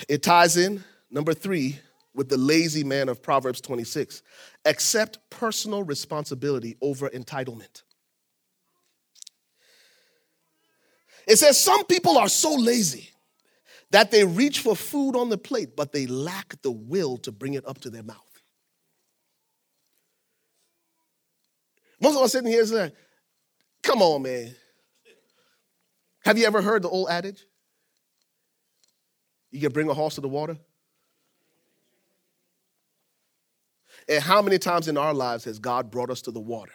It 0.08 0.22
ties 0.22 0.56
in, 0.56 0.84
number 1.10 1.34
three, 1.34 1.80
with 2.14 2.28
the 2.28 2.36
lazy 2.36 2.84
man 2.84 3.08
of 3.08 3.22
Proverbs 3.22 3.60
26. 3.60 4.22
Accept 4.64 5.18
personal 5.30 5.82
responsibility 5.82 6.76
over 6.80 7.08
entitlement. 7.08 7.82
It 11.26 11.36
says 11.36 11.60
some 11.60 11.84
people 11.84 12.18
are 12.18 12.28
so 12.28 12.54
lazy 12.54 13.10
that 13.90 14.12
they 14.12 14.24
reach 14.24 14.60
for 14.60 14.76
food 14.76 15.16
on 15.16 15.28
the 15.28 15.38
plate, 15.38 15.74
but 15.76 15.92
they 15.92 16.06
lack 16.06 16.60
the 16.62 16.70
will 16.70 17.16
to 17.18 17.32
bring 17.32 17.54
it 17.54 17.66
up 17.66 17.80
to 17.80 17.90
their 17.90 18.02
mouth. 18.04 18.16
Most 22.00 22.16
of 22.16 22.22
us 22.22 22.32
sitting 22.32 22.50
here 22.50 22.64
saying, 22.64 22.92
Come 23.82 24.00
on, 24.00 24.22
man. 24.22 24.54
Have 26.24 26.38
you 26.38 26.46
ever 26.46 26.62
heard 26.62 26.82
the 26.82 26.88
old 26.88 27.08
adage? 27.08 27.44
You 29.50 29.60
can 29.60 29.72
bring 29.72 29.88
a 29.88 29.94
horse 29.94 30.14
to 30.14 30.20
the 30.20 30.28
water? 30.28 30.56
And 34.08 34.22
how 34.22 34.42
many 34.42 34.58
times 34.58 34.88
in 34.88 34.96
our 34.96 35.14
lives 35.14 35.44
has 35.44 35.58
God 35.58 35.90
brought 35.90 36.10
us 36.10 36.22
to 36.22 36.30
the 36.30 36.40
water? 36.40 36.72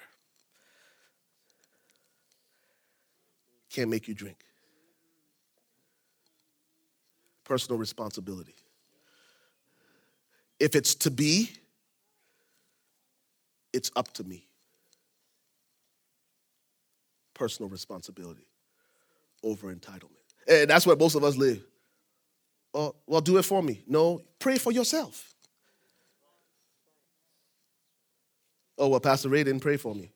Can't 3.70 3.90
make 3.90 4.08
you 4.08 4.14
drink. 4.14 4.38
Personal 7.44 7.78
responsibility. 7.78 8.56
If 10.60 10.76
it's 10.76 10.96
to 10.96 11.12
be, 11.12 11.52
it's 13.74 13.92
up 13.96 14.12
to 14.14 14.24
me. 14.24 14.47
Personal 17.38 17.70
responsibility 17.70 18.48
over 19.44 19.74
entitlement. 19.74 20.10
And 20.50 20.70
that's 20.70 20.88
where 20.88 20.96
most 20.96 21.14
of 21.14 21.24
us 21.24 21.38
live. 21.38 21.64
Oh, 22.74 22.96
well, 23.06 23.22
do 23.22 23.38
it 23.38 23.44
for 23.44 23.62
me. 23.62 23.84
No, 23.88 24.22
pray 24.40 24.58
for 24.58 24.72
yourself. 24.72 25.36
Oh, 28.78 28.88
well, 28.88 29.00
Pastor 29.00 29.30
Ray 29.30 29.44
didn't 29.44 29.62
pray 29.62 29.78
for 29.78 29.94
me. 29.94 30.12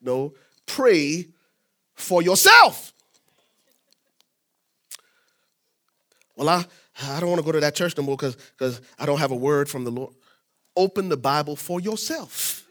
No, 0.00 0.34
pray 0.66 1.28
for 1.94 2.20
yourself. 2.20 2.92
Well, 6.36 6.48
I, 6.48 6.64
I 7.02 7.20
don't 7.20 7.30
want 7.30 7.40
to 7.40 7.46
go 7.46 7.52
to 7.52 7.60
that 7.60 7.74
church 7.74 7.96
no 7.96 8.02
more 8.02 8.16
because 8.16 8.80
I 8.98 9.06
don't 9.06 9.18
have 9.18 9.30
a 9.30 9.36
word 9.36 9.68
from 9.68 9.84
the 9.84 9.90
Lord. 9.90 10.14
Open 10.76 11.08
the 11.08 11.16
Bible 11.16 11.56
for 11.56 11.80
yourself. 11.80 12.65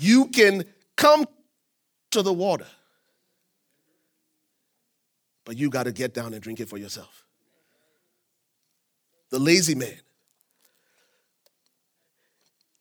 You 0.00 0.28
can 0.28 0.64
come 0.96 1.26
to 2.12 2.22
the 2.22 2.32
water. 2.32 2.66
But 5.44 5.58
you 5.58 5.68
got 5.68 5.82
to 5.82 5.92
get 5.92 6.14
down 6.14 6.32
and 6.32 6.42
drink 6.42 6.58
it 6.58 6.70
for 6.70 6.78
yourself. 6.78 7.26
The 9.30 9.38
lazy 9.38 9.74
man 9.74 10.00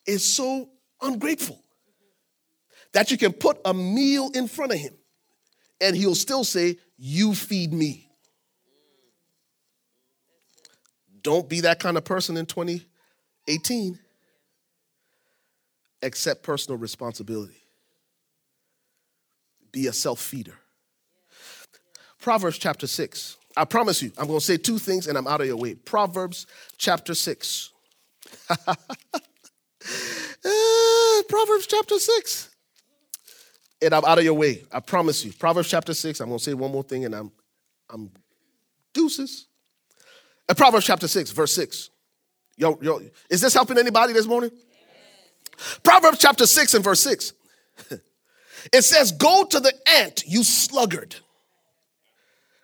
is 0.07 0.23
so 0.23 0.69
ungrateful 1.01 1.61
that 2.93 3.11
you 3.11 3.17
can 3.17 3.33
put 3.33 3.59
a 3.65 3.73
meal 3.73 4.31
in 4.33 4.47
front 4.47 4.71
of 4.71 4.79
him 4.79 4.93
and 5.81 5.97
he'll 5.97 6.15
still 6.15 6.45
say, 6.45 6.77
You 6.97 7.35
feed 7.35 7.73
me. 7.73 8.09
Don't 11.21 11.49
be 11.49 11.61
that 11.61 11.81
kind 11.81 11.97
of 11.97 12.05
person 12.05 12.37
in 12.37 12.45
2018. 12.45 13.99
Accept 16.01 16.43
personal 16.43 16.77
responsibility. 16.77 17.61
Be 19.71 19.87
a 19.87 19.93
self 19.93 20.19
feeder. 20.19 20.55
Proverbs 22.19 22.57
chapter 22.57 22.87
6. 22.87 23.37
I 23.55 23.65
promise 23.65 24.01
you, 24.01 24.11
I'm 24.17 24.27
going 24.27 24.39
to 24.39 24.45
say 24.45 24.57
two 24.57 24.77
things 24.77 25.07
and 25.07 25.17
I'm 25.17 25.27
out 25.27 25.41
of 25.41 25.47
your 25.47 25.57
way. 25.57 25.75
Proverbs 25.75 26.47
chapter 26.77 27.13
6. 27.13 27.71
Eh, 30.45 31.21
Proverbs 31.27 31.67
chapter 31.67 31.99
6. 31.99 32.49
And 33.81 33.93
I'm 33.93 34.05
out 34.05 34.17
of 34.17 34.23
your 34.23 34.35
way. 34.35 34.63
I 34.71 34.79
promise 34.79 35.25
you. 35.25 35.33
Proverbs 35.33 35.69
chapter 35.69 35.93
6. 35.93 36.21
I'm 36.21 36.27
going 36.27 36.37
to 36.37 36.43
say 36.43 36.53
one 36.53 36.71
more 36.71 36.83
thing 36.83 37.03
and 37.03 37.13
I'm 37.13 37.31
I'm 37.89 38.11
deuces. 38.93 39.47
Uh, 40.47 40.53
Proverbs 40.53 40.85
chapter 40.85 41.07
6, 41.07 41.31
verse 41.31 41.53
6. 41.55 41.89
Yo, 42.57 42.77
yo, 42.81 43.01
is 43.29 43.41
this 43.41 43.53
helping 43.53 43.77
anybody 43.77 44.13
this 44.13 44.25
morning? 44.25 44.51
Proverbs 45.83 46.19
chapter 46.19 46.45
6 46.45 46.73
and 46.73 46.83
verse 46.83 47.01
6. 47.01 47.33
it 48.73 48.83
says, 48.83 49.11
Go 49.11 49.45
to 49.45 49.59
the 49.59 49.73
ant, 49.97 50.23
you 50.25 50.43
sluggard. 50.43 51.15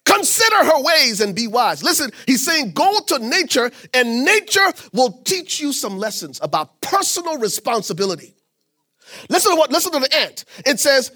Consider 0.06 0.64
her 0.66 0.84
ways 0.84 1.20
and 1.20 1.36
be 1.36 1.48
wise. 1.48 1.84
Listen, 1.84 2.12
he's 2.28 2.46
saying, 2.46 2.72
Go 2.74 3.00
to 3.08 3.20
nature, 3.20 3.72
and 3.94 4.24
nature 4.24 4.72
will 4.94 5.22
teach 5.24 5.60
you 5.60 5.74
some 5.74 5.98
lessons 5.98 6.40
about 6.42 6.80
personal 6.82 7.38
responsibility. 7.38 8.36
Listen 9.30 9.52
to 9.52 9.58
what, 9.58 9.72
listen 9.72 9.92
to 9.92 10.00
the 10.00 10.16
ant. 10.16 10.46
It 10.66 10.80
says, 10.80 11.12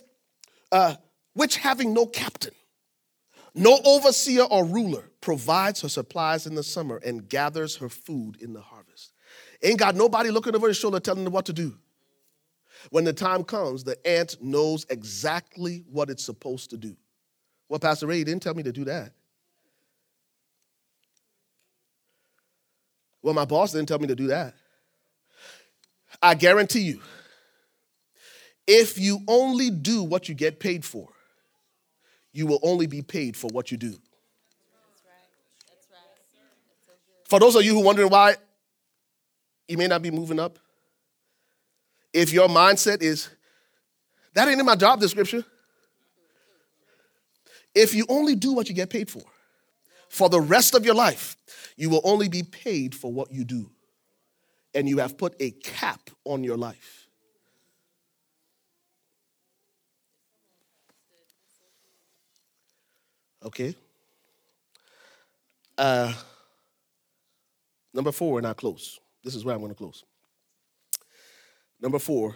uh, 0.71 0.95
which 1.33 1.57
having 1.57 1.93
no 1.93 2.05
captain, 2.05 2.53
no 3.55 3.79
overseer 3.85 4.43
or 4.43 4.65
ruler, 4.65 5.09
provides 5.21 5.81
her 5.81 5.89
supplies 5.89 6.45
in 6.45 6.55
the 6.55 6.63
summer 6.63 6.97
and 6.97 7.29
gathers 7.29 7.77
her 7.77 7.89
food 7.89 8.37
in 8.41 8.53
the 8.53 8.61
harvest. 8.61 8.78
Ain't 9.61 9.79
got 9.79 9.95
nobody 9.95 10.29
looking 10.29 10.55
over 10.55 10.67
his 10.67 10.77
shoulder 10.77 10.99
telling 10.99 11.23
them 11.23 11.33
what 11.33 11.45
to 11.45 11.53
do. 11.53 11.75
When 12.91 13.03
the 13.03 13.13
time 13.13 13.43
comes, 13.43 13.83
the 13.83 13.97
ant 14.07 14.37
knows 14.41 14.85
exactly 14.89 15.83
what 15.91 16.09
it's 16.09 16.23
supposed 16.23 16.69
to 16.69 16.77
do. 16.77 16.95
Well, 17.67 17.79
Pastor 17.79 18.07
Ray, 18.07 18.23
didn't 18.23 18.41
tell 18.41 18.53
me 18.53 18.63
to 18.63 18.71
do 18.71 18.85
that. 18.85 19.11
Well, 23.21 23.33
my 23.33 23.45
boss 23.45 23.73
didn't 23.73 23.89
tell 23.89 23.99
me 23.99 24.07
to 24.07 24.15
do 24.15 24.27
that. 24.27 24.53
I 26.21 26.35
guarantee 26.35 26.81
you, 26.81 27.01
if 28.65 28.97
you 28.97 29.19
only 29.27 29.69
do 29.69 30.03
what 30.03 30.29
you 30.29 30.35
get 30.35 30.59
paid 30.59 30.85
for, 30.85 31.09
you 32.31 32.45
will 32.47 32.59
only 32.63 32.87
be 32.87 33.01
paid 33.01 33.35
for 33.35 33.49
what 33.51 33.71
you 33.71 33.77
do. 33.77 33.95
For 37.25 37.39
those 37.39 37.55
of 37.55 37.63
you 37.63 37.73
who 37.73 37.81
are 37.81 37.85
wondering 37.85 38.09
why 38.09 38.37
you 39.69 39.77
may 39.77 39.87
not 39.87 40.01
be 40.01 40.09
moving 40.09 40.39
up, 40.39 40.57
if 42.11 42.33
your 42.33 42.47
mindset 42.47 43.03
is, 43.03 43.29
that 44.33 44.47
ain't 44.47 44.59
in 44.59 44.65
my 44.65 44.75
job 44.75 44.99
description. 44.99 45.45
If 47.75 47.93
you 47.93 48.05
only 48.09 48.35
do 48.35 48.51
what 48.53 48.67
you 48.67 48.73
get 48.73 48.89
paid 48.89 49.11
for, 49.11 49.21
for 50.09 50.27
the 50.27 50.41
rest 50.41 50.73
of 50.73 50.85
your 50.85 50.95
life, 50.95 51.37
you 51.77 51.89
will 51.89 52.01
only 52.03 52.27
be 52.27 52.41
paid 52.41 52.95
for 52.95 53.13
what 53.13 53.31
you 53.31 53.45
do. 53.45 53.69
And 54.73 54.89
you 54.89 54.97
have 54.97 55.17
put 55.17 55.35
a 55.39 55.51
cap 55.51 56.09
on 56.25 56.43
your 56.43 56.57
life. 56.57 57.07
Okay? 63.45 63.75
Uh, 65.77 66.13
number 67.93 68.11
four, 68.11 68.39
and 68.39 68.47
I 68.47 68.53
close. 68.53 68.99
This 69.23 69.35
is 69.35 69.43
where 69.43 69.53
I'm 69.53 69.61
going 69.61 69.71
to 69.71 69.77
close. 69.77 70.03
Number 71.81 71.99
four, 71.99 72.35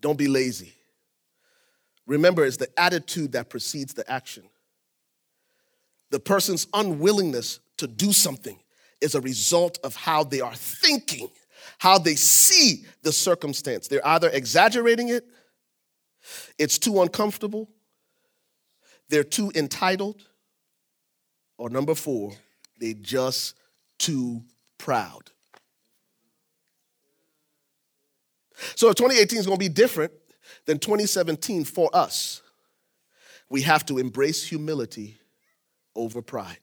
don't 0.00 0.18
be 0.18 0.28
lazy. 0.28 0.74
Remember, 2.06 2.44
it's 2.44 2.58
the 2.58 2.68
attitude 2.78 3.32
that 3.32 3.48
precedes 3.48 3.94
the 3.94 4.10
action. 4.10 4.44
The 6.10 6.20
person's 6.20 6.66
unwillingness 6.74 7.60
to 7.78 7.86
do 7.86 8.12
something 8.12 8.58
is 9.00 9.14
a 9.14 9.20
result 9.20 9.78
of 9.82 9.96
how 9.96 10.24
they 10.24 10.40
are 10.40 10.54
thinking, 10.54 11.28
how 11.78 11.98
they 11.98 12.14
see 12.14 12.84
the 13.02 13.12
circumstance. 13.12 13.88
They're 13.88 14.06
either 14.06 14.28
exaggerating 14.28 15.08
it, 15.08 15.24
it's 16.58 16.78
too 16.78 17.02
uncomfortable, 17.02 17.70
they're 19.08 19.24
too 19.24 19.50
entitled, 19.54 20.22
or 21.58 21.70
number 21.70 21.94
four, 21.94 22.32
they 22.80 22.94
just 22.94 23.54
too 23.98 24.42
proud. 24.78 25.30
So 28.76 28.88
if 28.88 28.96
2018 28.96 29.38
is 29.38 29.46
going 29.46 29.58
to 29.58 29.64
be 29.64 29.68
different 29.68 30.12
than 30.66 30.78
2017 30.78 31.64
for 31.64 31.90
us, 31.92 32.42
we 33.48 33.62
have 33.62 33.86
to 33.86 33.98
embrace 33.98 34.46
humility 34.46 35.18
over 35.94 36.22
pride. 36.22 36.58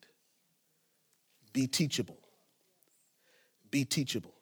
Be 1.54 1.68
teachable. 1.68 2.18
Be 3.70 3.86
teachable. 3.86 4.34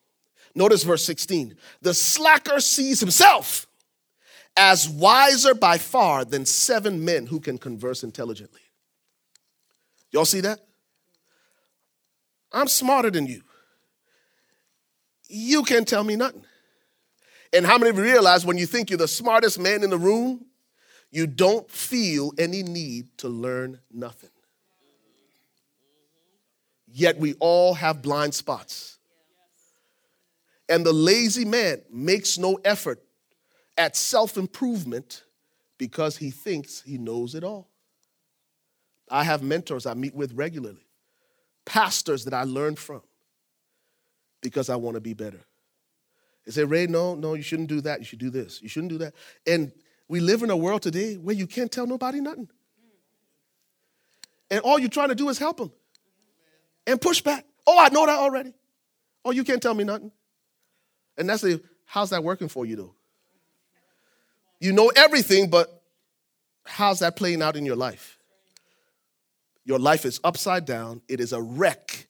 Notice 0.55 0.83
verse 0.83 1.05
16. 1.05 1.55
The 1.81 1.93
slacker 1.93 2.59
sees 2.59 2.99
himself 2.99 3.67
as 4.57 4.89
wiser 4.89 5.53
by 5.53 5.77
far 5.77 6.25
than 6.25 6.45
seven 6.45 7.05
men 7.05 7.27
who 7.27 7.39
can 7.39 7.57
converse 7.57 8.03
intelligently. 8.03 8.61
Y'all 10.11 10.25
see 10.25 10.41
that? 10.41 10.59
I'm 12.51 12.67
smarter 12.67 13.11
than 13.11 13.27
you. 13.27 13.43
You 15.27 15.63
can't 15.63 15.87
tell 15.87 16.03
me 16.03 16.15
nothing. 16.15 16.43
And 17.51 17.65
how 17.65 17.77
many 17.77 17.89
of 17.89 17.97
you 17.97 18.03
realize 18.03 18.45
when 18.45 18.57
you 18.57 18.65
think 18.65 18.89
you're 18.89 18.97
the 18.97 19.07
smartest 19.07 19.59
man 19.59 19.83
in 19.83 19.89
the 19.89 19.97
room, 19.97 20.45
you 21.11 21.25
don't 21.25 21.69
feel 21.69 22.31
any 22.37 22.61
need 22.61 23.17
to 23.17 23.29
learn 23.29 23.79
nothing? 23.91 24.29
Yet 26.91 27.17
we 27.17 27.33
all 27.39 27.73
have 27.75 28.01
blind 28.01 28.33
spots. 28.33 28.97
And 30.67 30.85
the 30.85 30.93
lazy 30.93 31.45
man 31.45 31.81
makes 31.91 32.37
no 32.37 32.59
effort 32.63 33.01
at 33.77 33.95
self 33.95 34.37
improvement 34.37 35.23
because 35.77 36.17
he 36.17 36.29
thinks 36.29 36.81
he 36.81 36.97
knows 36.97 37.33
it 37.33 37.43
all. 37.43 37.69
I 39.09 39.23
have 39.23 39.41
mentors 39.41 39.87
I 39.87 39.95
meet 39.95 40.13
with 40.13 40.33
regularly, 40.33 40.85
pastors 41.65 42.25
that 42.25 42.33
I 42.33 42.43
learn 42.43 42.75
from 42.75 43.01
because 44.41 44.69
I 44.69 44.75
want 44.75 44.95
to 44.95 45.01
be 45.01 45.13
better. 45.13 45.39
They 46.45 46.51
say, 46.51 46.63
Ray, 46.63 46.87
no, 46.87 47.15
no, 47.15 47.33
you 47.33 47.43
shouldn't 47.43 47.69
do 47.69 47.81
that. 47.81 47.99
You 47.99 48.05
should 48.05 48.19
do 48.19 48.29
this. 48.29 48.61
You 48.61 48.69
shouldn't 48.69 48.91
do 48.91 48.97
that. 48.99 49.13
And 49.45 49.71
we 50.07 50.19
live 50.19 50.41
in 50.41 50.49
a 50.49 50.57
world 50.57 50.81
today 50.81 51.15
where 51.15 51.35
you 51.35 51.47
can't 51.47 51.71
tell 51.71 51.85
nobody 51.85 52.19
nothing. 52.19 52.49
And 54.49 54.61
all 54.61 54.79
you're 54.79 54.89
trying 54.89 55.09
to 55.09 55.15
do 55.15 55.29
is 55.29 55.37
help 55.37 55.57
them 55.57 55.71
and 56.87 56.99
push 56.99 57.21
back. 57.21 57.45
Oh, 57.67 57.77
I 57.77 57.89
know 57.89 58.05
that 58.05 58.17
already. 58.17 58.53
Oh, 59.23 59.31
you 59.31 59.43
can't 59.43 59.61
tell 59.61 59.75
me 59.75 59.83
nothing. 59.83 60.11
And 61.17 61.29
that's 61.29 61.43
the, 61.43 61.61
how's 61.85 62.09
that 62.09 62.23
working 62.23 62.47
for 62.47 62.65
you 62.65 62.75
though? 62.75 62.95
You 64.59 64.73
know 64.73 64.91
everything, 64.95 65.49
but 65.49 65.83
how's 66.65 66.99
that 66.99 67.15
playing 67.15 67.41
out 67.41 67.55
in 67.55 67.65
your 67.65 67.75
life? 67.75 68.17
Your 69.65 69.77
life 69.77 70.05
is 70.05 70.19
upside 70.23 70.65
down, 70.65 71.01
it 71.07 71.19
is 71.19 71.31
a 71.31 71.41
wreck. 71.41 72.07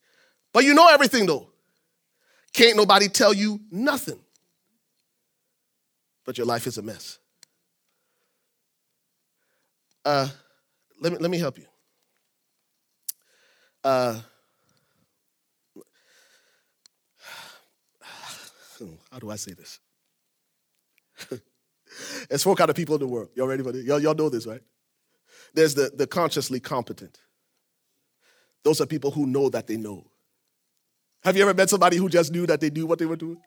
But 0.54 0.64
you 0.64 0.74
know 0.74 0.88
everything 0.88 1.26
though. 1.26 1.50
Can't 2.54 2.78
nobody 2.78 3.08
tell 3.08 3.34
you 3.34 3.60
nothing. 3.72 4.20
But 6.26 6.38
your 6.38 6.48
life 6.48 6.68
is 6.68 6.78
a 6.78 6.82
mess. 6.82 7.20
Uh, 10.06 10.28
let, 11.02 11.14
me, 11.14 11.20
let 11.20 11.32
me 11.32 11.38
help 11.38 11.58
you. 11.58 11.66
Uh, 13.84 14.20
how 19.12 19.20
do 19.20 19.30
I 19.30 19.36
say 19.36 19.54
this? 19.54 19.80
There's 22.30 22.44
four 22.44 22.56
kind 22.56 22.70
of 22.70 22.76
people 22.76 22.96
in 22.96 23.02
the 23.02 23.08
world. 23.08 23.30
Y'all 23.36 23.48
ready 23.48 23.64
for 23.64 23.72
this? 23.72 23.86
Y'all, 23.86 24.00
y'all 24.00 24.16
know 24.16 24.30
this, 24.30 24.46
right? 24.46 24.62
There's 25.54 25.74
the, 25.76 25.92
the 25.96 26.08
consciously 26.08 26.60
competent. 26.60 27.20
Those 28.64 28.82
are 28.82 28.86
people 28.86 29.12
who 29.12 29.26
know 29.26 29.50
that 29.50 29.68
they 29.68 29.78
know. 29.78 30.06
Have 31.24 31.36
you 31.36 31.42
ever 31.44 31.54
met 31.54 31.70
somebody 31.70 31.98
who 31.98 32.10
just 32.10 32.32
knew 32.32 32.46
that 32.48 32.62
they 32.62 32.70
knew 32.70 32.86
what 32.86 33.00
they 33.00 33.06
were 33.06 33.16
doing? 33.16 33.42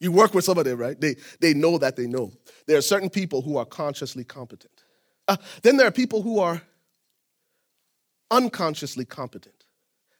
You 0.00 0.12
work 0.12 0.34
with 0.34 0.44
some 0.44 0.58
of 0.58 0.64
them, 0.64 0.78
right? 0.78 1.00
They, 1.00 1.16
they 1.40 1.54
know 1.54 1.78
that 1.78 1.96
they 1.96 2.06
know. 2.06 2.32
There 2.66 2.78
are 2.78 2.82
certain 2.82 3.10
people 3.10 3.42
who 3.42 3.56
are 3.56 3.64
consciously 3.64 4.24
competent. 4.24 4.84
Uh, 5.26 5.36
then 5.62 5.76
there 5.76 5.86
are 5.86 5.92
people 5.92 6.22
who 6.22 6.38
are 6.38 6.62
unconsciously 8.30 9.04
competent. 9.04 9.64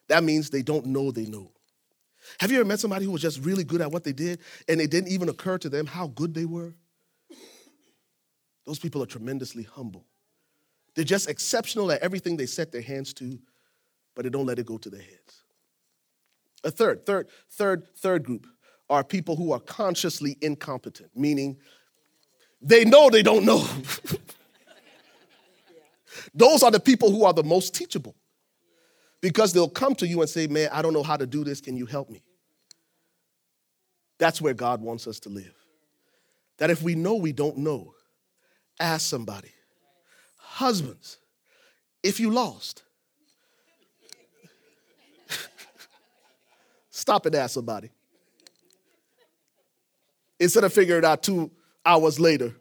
That 0.07 0.23
means 0.23 0.49
they 0.49 0.61
don't 0.61 0.87
know 0.87 1.11
they 1.11 1.25
know. 1.25 1.51
Have 2.39 2.51
you 2.51 2.59
ever 2.59 2.67
met 2.67 2.79
somebody 2.79 3.05
who 3.05 3.11
was 3.11 3.21
just 3.21 3.39
really 3.39 3.63
good 3.63 3.81
at 3.81 3.91
what 3.91 4.03
they 4.03 4.11
did 4.11 4.39
and 4.67 4.81
it 4.81 4.91
didn't 4.91 5.09
even 5.09 5.29
occur 5.29 5.57
to 5.57 5.69
them 5.69 5.85
how 5.85 6.07
good 6.07 6.33
they 6.33 6.45
were? 6.45 6.75
Those 8.65 8.79
people 8.79 9.01
are 9.01 9.07
tremendously 9.07 9.63
humble. 9.63 10.05
They're 10.95 11.05
just 11.05 11.29
exceptional 11.29 11.91
at 11.91 12.01
everything 12.01 12.37
they 12.37 12.45
set 12.45 12.71
their 12.71 12.81
hands 12.81 13.13
to, 13.15 13.39
but 14.15 14.23
they 14.23 14.29
don't 14.29 14.45
let 14.45 14.59
it 14.59 14.65
go 14.65 14.77
to 14.77 14.89
their 14.89 15.01
heads. 15.01 15.38
A 16.63 16.71
third, 16.71 17.05
third, 17.05 17.27
third, 17.51 17.87
third 17.97 18.23
group 18.23 18.47
are 18.89 19.03
people 19.03 19.35
who 19.35 19.51
are 19.51 19.59
consciously 19.59 20.37
incompetent, 20.41 21.11
meaning 21.15 21.57
they 22.61 22.83
know 22.85 23.09
they 23.09 23.23
don't 23.23 23.45
know. 23.45 23.65
Those 26.33 26.63
are 26.63 26.71
the 26.71 26.79
people 26.79 27.11
who 27.11 27.23
are 27.23 27.33
the 27.33 27.43
most 27.43 27.73
teachable 27.73 28.15
because 29.21 29.53
they'll 29.53 29.69
come 29.69 29.95
to 29.95 30.07
you 30.07 30.21
and 30.21 30.29
say, 30.29 30.47
Man, 30.47 30.69
I 30.71 30.81
don't 30.81 30.93
know 30.93 31.03
how 31.03 31.17
to 31.17 31.27
do 31.27 31.43
this. 31.43 31.61
Can 31.61 31.77
you 31.77 31.85
help 31.85 32.09
me? 32.09 32.23
That's 34.17 34.41
where 34.41 34.53
God 34.53 34.81
wants 34.81 35.07
us 35.07 35.19
to 35.21 35.29
live. 35.29 35.53
That 36.57 36.69
if 36.69 36.81
we 36.81 36.95
know 36.95 37.15
we 37.15 37.31
don't 37.31 37.57
know, 37.57 37.93
ask 38.79 39.07
somebody. 39.07 39.51
Husbands, 40.37 41.19
if 42.03 42.19
you 42.19 42.31
lost, 42.31 42.83
stop 47.09 47.25
and 47.25 47.33
ask 47.33 47.55
somebody. 47.55 47.89
Instead 50.39 50.63
of 50.63 50.71
figuring 50.71 50.99
it 50.99 51.05
out 51.05 51.23
two 51.23 51.49
hours 51.83 52.19
later, 52.19 52.53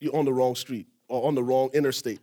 you're 0.00 0.16
on 0.16 0.24
the 0.24 0.32
wrong 0.32 0.54
street 0.54 0.86
or 1.06 1.28
on 1.28 1.34
the 1.34 1.42
wrong 1.42 1.68
interstate. 1.74 2.20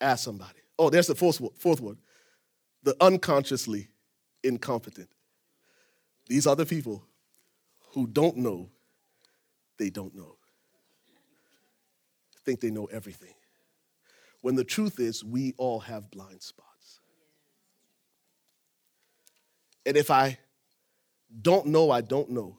Ask 0.00 0.24
somebody. 0.24 0.58
Oh, 0.76 0.90
there's 0.90 1.06
the 1.06 1.14
fourth 1.14 1.40
one. 1.40 1.52
Fourth 1.56 1.80
one. 1.80 1.96
The 2.82 2.96
unconsciously 3.00 3.86
incompetent. 4.42 5.08
These 6.26 6.48
are 6.48 6.56
the 6.56 6.66
people 6.66 7.04
who 7.92 8.08
don't 8.08 8.38
know 8.38 8.68
they 9.78 9.90
don't 9.90 10.14
know. 10.14 10.38
Think 12.44 12.60
they 12.60 12.70
know 12.70 12.86
everything. 12.86 13.34
When 14.40 14.56
the 14.56 14.64
truth 14.64 14.98
is, 14.98 15.22
we 15.22 15.54
all 15.56 15.78
have 15.80 16.10
blind 16.10 16.42
spots. 16.42 16.73
And 19.86 19.96
if 19.96 20.10
I 20.10 20.38
don't 21.42 21.66
know, 21.66 21.90
I 21.90 22.00
don't 22.00 22.30
know, 22.30 22.58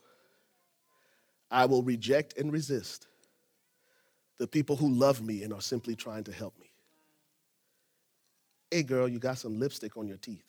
I 1.49 1.65
will 1.65 1.83
reject 1.83 2.37
and 2.37 2.51
resist 2.51 3.07
the 4.37 4.47
people 4.47 4.75
who 4.75 4.89
love 4.89 5.21
me 5.21 5.43
and 5.43 5.53
are 5.53 5.61
simply 5.61 5.95
trying 5.95 6.23
to 6.25 6.31
help 6.31 6.57
me. 6.59 6.69
Hey, 8.69 8.83
girl, 8.83 9.07
you 9.07 9.19
got 9.19 9.37
some 9.37 9.57
lipstick 9.59 9.95
on 9.95 10.07
your 10.07 10.17
teeth. 10.17 10.43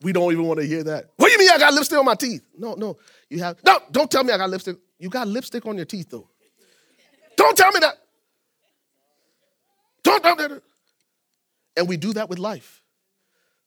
We 0.00 0.12
don't 0.12 0.30
even 0.32 0.44
want 0.46 0.60
to 0.60 0.66
hear 0.66 0.84
that. 0.84 1.10
What 1.16 1.28
do 1.28 1.32
you 1.32 1.38
mean 1.38 1.50
I 1.50 1.58
got 1.58 1.72
lipstick 1.72 1.98
on 1.98 2.04
my 2.04 2.14
teeth? 2.14 2.42
No, 2.56 2.74
no. 2.74 2.98
You 3.30 3.40
have 3.40 3.56
no, 3.64 3.78
don't 3.90 4.10
tell 4.10 4.22
me 4.22 4.32
I 4.32 4.36
got 4.36 4.50
lipstick. 4.50 4.76
You 4.98 5.08
got 5.08 5.26
lipstick 5.26 5.64
on 5.66 5.76
your 5.76 5.86
teeth, 5.86 6.10
though. 6.10 6.28
Don't 7.36 7.56
tell 7.56 7.72
me 7.72 7.80
that. 7.80 8.03
And 11.76 11.88
we 11.88 11.96
do 11.96 12.12
that 12.12 12.28
with 12.28 12.38
life. 12.38 12.82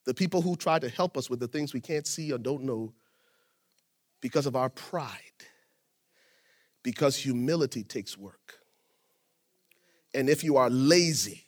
The 0.06 0.14
people 0.14 0.42
who 0.42 0.56
try 0.56 0.80
to 0.80 0.90
help 0.90 1.18
us 1.18 1.30
with 1.30 1.40
the 1.40 1.48
things 1.48 1.74
we 1.74 1.82
can't 1.82 2.08
see 2.08 2.32
or 2.32 2.38
don't 2.38 2.64
know 2.64 2.94
because 4.22 4.46
of 4.46 4.56
our 4.56 4.70
pride. 4.70 5.12
Because 6.84 7.18
humility 7.18 7.84
takes 7.84 8.18
work. 8.18 8.60
And 10.14 10.30
if 10.30 10.44
you 10.44 10.56
are 10.56 10.70
lazy, 10.70 11.44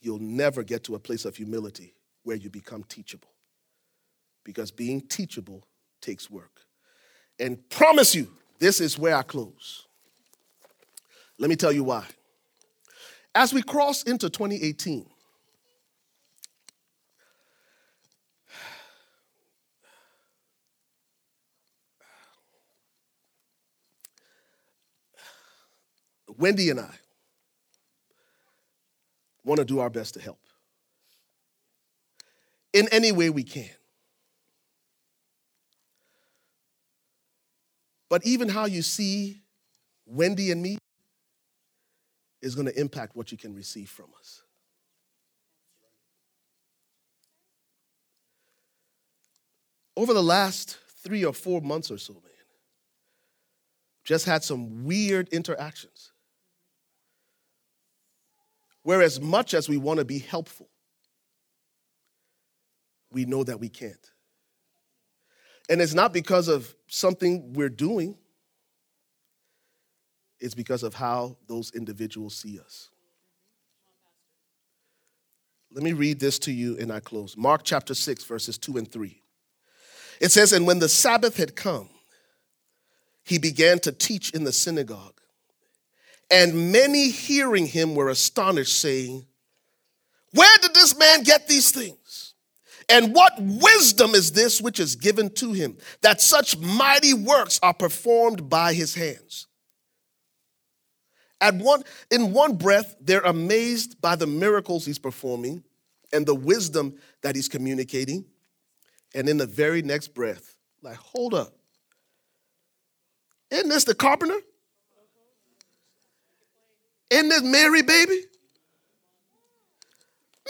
you'll 0.00 0.18
never 0.18 0.62
get 0.62 0.84
to 0.84 0.94
a 0.94 0.98
place 0.98 1.24
of 1.24 1.36
humility 1.36 1.94
where 2.22 2.36
you 2.36 2.50
become 2.50 2.84
teachable. 2.84 3.30
Because 4.44 4.70
being 4.70 5.00
teachable 5.00 5.66
takes 6.02 6.30
work. 6.30 6.60
And 7.38 7.66
promise 7.70 8.14
you, 8.14 8.30
this 8.58 8.82
is 8.82 8.98
where 8.98 9.16
I 9.16 9.22
close. 9.22 9.86
Let 11.38 11.48
me 11.48 11.56
tell 11.56 11.72
you 11.72 11.84
why. 11.84 12.04
As 13.34 13.54
we 13.54 13.62
cross 13.62 14.02
into 14.02 14.28
2018, 14.28 15.06
Wendy 26.36 26.70
and 26.70 26.80
I 26.80 26.90
want 29.44 29.58
to 29.58 29.64
do 29.64 29.78
our 29.78 29.90
best 29.90 30.14
to 30.14 30.20
help 30.20 30.38
in 32.72 32.88
any 32.90 33.12
way 33.12 33.30
we 33.30 33.42
can. 33.42 33.68
But 38.08 38.26
even 38.26 38.48
how 38.48 38.64
you 38.64 38.82
see 38.82 39.42
Wendy 40.06 40.50
and 40.50 40.62
me 40.62 40.78
is 42.42 42.54
going 42.54 42.66
to 42.66 42.80
impact 42.80 43.16
what 43.16 43.30
you 43.30 43.38
can 43.38 43.54
receive 43.54 43.88
from 43.88 44.06
us. 44.18 44.42
Over 49.96 50.14
the 50.14 50.22
last 50.22 50.78
three 51.02 51.24
or 51.24 51.34
four 51.34 51.60
months 51.60 51.90
or 51.90 51.98
so, 51.98 52.14
man, 52.14 52.22
just 54.04 54.24
had 54.24 54.42
some 54.42 54.84
weird 54.84 55.28
interactions. 55.28 56.12
Where, 58.82 59.02
as 59.02 59.20
much 59.20 59.52
as 59.52 59.68
we 59.68 59.76
want 59.76 59.98
to 59.98 60.06
be 60.06 60.18
helpful, 60.18 60.70
we 63.12 63.26
know 63.26 63.44
that 63.44 63.60
we 63.60 63.68
can't. 63.68 64.10
And 65.68 65.80
it's 65.80 65.94
not 65.94 66.12
because 66.12 66.48
of 66.48 66.74
something 66.88 67.52
we're 67.52 67.68
doing, 67.68 68.16
it's 70.40 70.54
because 70.54 70.82
of 70.82 70.94
how 70.94 71.36
those 71.46 71.70
individuals 71.72 72.34
see 72.34 72.58
us. 72.58 72.88
Let 75.72 75.84
me 75.84 75.92
read 75.92 76.18
this 76.18 76.38
to 76.40 76.52
you 76.52 76.76
and 76.78 76.92
I 76.92 77.00
close. 77.00 77.36
Mark 77.36 77.62
chapter 77.62 77.94
6, 77.94 78.24
verses 78.24 78.58
2 78.58 78.78
and 78.78 78.90
3. 78.90 79.22
It 80.20 80.32
says, 80.32 80.52
And 80.52 80.66
when 80.66 80.80
the 80.80 80.88
Sabbath 80.88 81.36
had 81.36 81.54
come, 81.54 81.88
he 83.24 83.38
began 83.38 83.78
to 83.80 83.92
teach 83.92 84.30
in 84.30 84.44
the 84.44 84.52
synagogue. 84.52 85.20
And 86.30 86.72
many 86.72 87.10
hearing 87.10 87.66
him 87.66 87.94
were 87.94 88.08
astonished, 88.08 88.78
saying, 88.80 89.26
Where 90.32 90.58
did 90.60 90.74
this 90.74 90.98
man 90.98 91.22
get 91.22 91.46
these 91.46 91.70
things? 91.70 92.34
And 92.88 93.14
what 93.14 93.34
wisdom 93.38 94.14
is 94.16 94.32
this 94.32 94.60
which 94.60 94.80
is 94.80 94.96
given 94.96 95.30
to 95.34 95.52
him, 95.52 95.76
that 96.02 96.20
such 96.20 96.58
mighty 96.58 97.14
works 97.14 97.60
are 97.62 97.74
performed 97.74 98.48
by 98.48 98.74
his 98.74 98.94
hands? 98.94 99.46
At 101.40 101.54
one, 101.54 101.82
in 102.10 102.32
one 102.32 102.56
breath, 102.56 102.96
they're 103.00 103.20
amazed 103.20 104.00
by 104.00 104.16
the 104.16 104.26
miracles 104.26 104.84
he's 104.84 104.98
performing 104.98 105.64
and 106.12 106.26
the 106.26 106.34
wisdom 106.34 106.96
that 107.22 107.34
he's 107.34 107.48
communicating. 107.48 108.26
And 109.14 109.28
in 109.28 109.38
the 109.38 109.46
very 109.46 109.82
next 109.82 110.08
breath, 110.08 110.56
like, 110.82 110.96
hold 110.96 111.34
up. 111.34 111.54
Isn't 113.50 113.68
this 113.68 113.84
the 113.84 113.94
carpenter? 113.94 114.38
Isn't 117.10 117.28
this 117.28 117.42
Mary, 117.42 117.82
baby? 117.82 118.14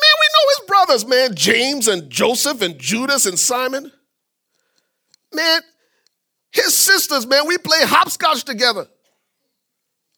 Man, 0.00 0.16
we 0.20 0.26
know 0.34 0.48
his 0.48 0.60
brothers, 0.66 1.06
man. 1.06 1.34
James 1.34 1.88
and 1.88 2.10
Joseph 2.10 2.60
and 2.62 2.78
Judas 2.78 3.26
and 3.26 3.38
Simon. 3.38 3.90
Man, 5.32 5.62
his 6.52 6.76
sisters, 6.76 7.26
man, 7.26 7.46
we 7.46 7.56
play 7.58 7.80
hopscotch 7.82 8.44
together. 8.44 8.86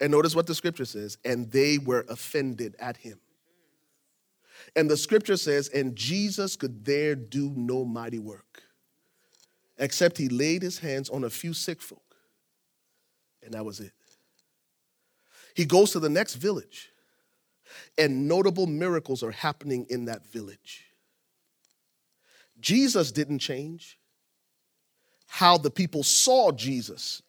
And 0.03 0.11
notice 0.11 0.34
what 0.34 0.48
the 0.48 0.55
scripture 0.57 0.84
says, 0.84 1.16
and 1.24 1.48
they 1.53 1.78
were 1.78 2.05
offended 2.09 2.74
at 2.80 2.96
him. 2.96 3.20
And 4.74 4.90
the 4.90 4.96
scripture 4.96 5.36
says, 5.36 5.68
and 5.68 5.94
Jesus 5.94 6.57
could 6.57 6.84
there 6.84 7.14
do 7.14 7.53
no 7.55 7.84
mighty 7.84 8.18
work, 8.18 8.64
except 9.78 10.18
he 10.18 10.28
laid 10.28 10.61
his 10.61 10.80
hands 10.80 11.09
on 11.09 11.22
a 11.22 11.30
few 11.30 11.55
sick 11.55 11.80
folk. 11.80 12.16
And 13.44 13.55
that 13.55 13.64
was 13.64 13.78
it. 13.78 13.92
He 15.55 15.64
goes 15.64 15.92
to 15.92 16.00
the 16.00 16.09
next 16.09 16.34
village, 16.34 16.90
and 17.96 18.26
notable 18.26 18.66
miracles 18.66 19.22
are 19.22 19.30
happening 19.30 19.86
in 19.88 20.07
that 20.07 20.26
village. 20.26 20.84
Jesus 22.59 23.12
didn't 23.12 23.38
change. 23.38 23.98
How 25.28 25.59
the 25.59 25.70
people 25.70 26.03
saw 26.03 26.50
Jesus 26.50 27.22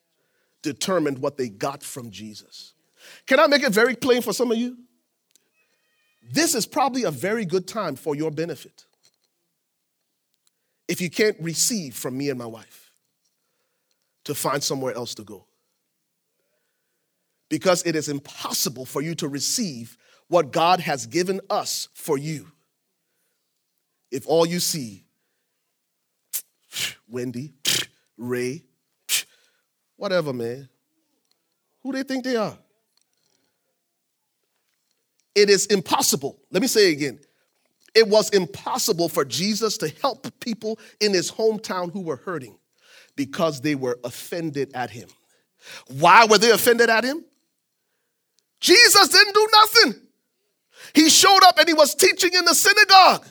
determined 0.64 1.20
what 1.20 1.38
they 1.38 1.50
got 1.50 1.84
from 1.84 2.10
Jesus. 2.10 2.74
Can 3.28 3.40
I 3.40 3.46
make 3.48 3.62
it 3.64 3.72
very 3.72 3.96
plain 3.96 4.22
for 4.24 4.34
some 4.34 4.52
of 4.52 4.58
you? 4.58 4.78
this 6.32 6.56
is 6.56 6.66
probably 6.66 7.04
a 7.04 7.12
very 7.12 7.46
good 7.46 7.68
time 7.68 7.96
for 7.96 8.16
your 8.16 8.32
benefit. 8.32 8.86
If 10.88 11.02
you 11.02 11.10
can't 11.10 11.36
receive 11.40 11.96
from 11.96 12.18
me 12.18 12.30
and 12.30 12.40
my 12.40 12.46
wife, 12.46 12.92
to 14.24 14.34
find 14.34 14.64
somewhere 14.64 14.94
else 14.96 15.16
to 15.16 15.24
go. 15.24 15.46
Because 17.50 17.84
it 17.86 17.96
is 17.96 18.08
impossible 18.08 18.86
for 18.86 19.02
you 19.02 19.16
to 19.16 19.28
receive 19.28 19.98
what 20.30 20.52
God 20.52 20.80
has 20.80 21.06
given 21.06 21.42
us 21.50 21.90
for 21.94 22.18
you 22.18 22.48
if 24.12 24.28
all 24.28 24.46
you 24.46 24.60
see, 24.60 25.04
Wendy, 27.10 27.54
Ray, 28.18 28.64
whatever, 29.98 30.34
man, 30.34 30.70
who 31.82 31.92
they 31.92 32.04
think 32.04 32.24
they 32.24 32.36
are? 32.36 32.58
It 35.36 35.50
is 35.50 35.66
impossible. 35.68 36.40
Let 36.52 36.62
me 36.62 36.68
say 36.68 36.90
it 36.90 36.94
again. 36.94 37.20
It 37.96 38.08
was 38.08 38.30
impossible 38.30 39.10
for 39.10 39.24
Jesus 39.26 39.78
to 39.80 39.90
help 40.02 40.28
people 40.40 40.80
in 41.00 41.14
his 41.14 41.32
hometown 41.32 41.92
who 41.92 42.02
were 42.02 42.18
hurting 42.18 42.58
because 43.16 43.62
they 43.62 43.76
were 43.76 44.00
offended 44.04 44.72
at 44.74 44.90
him. 44.90 45.10
Why 45.88 46.26
were 46.26 46.38
they 46.38 46.52
offended 46.52 46.90
at 46.90 47.04
him? 47.04 47.24
Jesus 48.60 49.10
didn't 49.10 49.34
do 49.34 49.48
nothing. 49.52 50.02
He 50.94 51.10
showed 51.10 51.44
up 51.44 51.58
and 51.58 51.68
he 51.68 51.74
was 51.74 51.96
teaching 51.96 52.32
in 52.34 52.46
the 52.46 52.56
synagogue. 52.56 53.26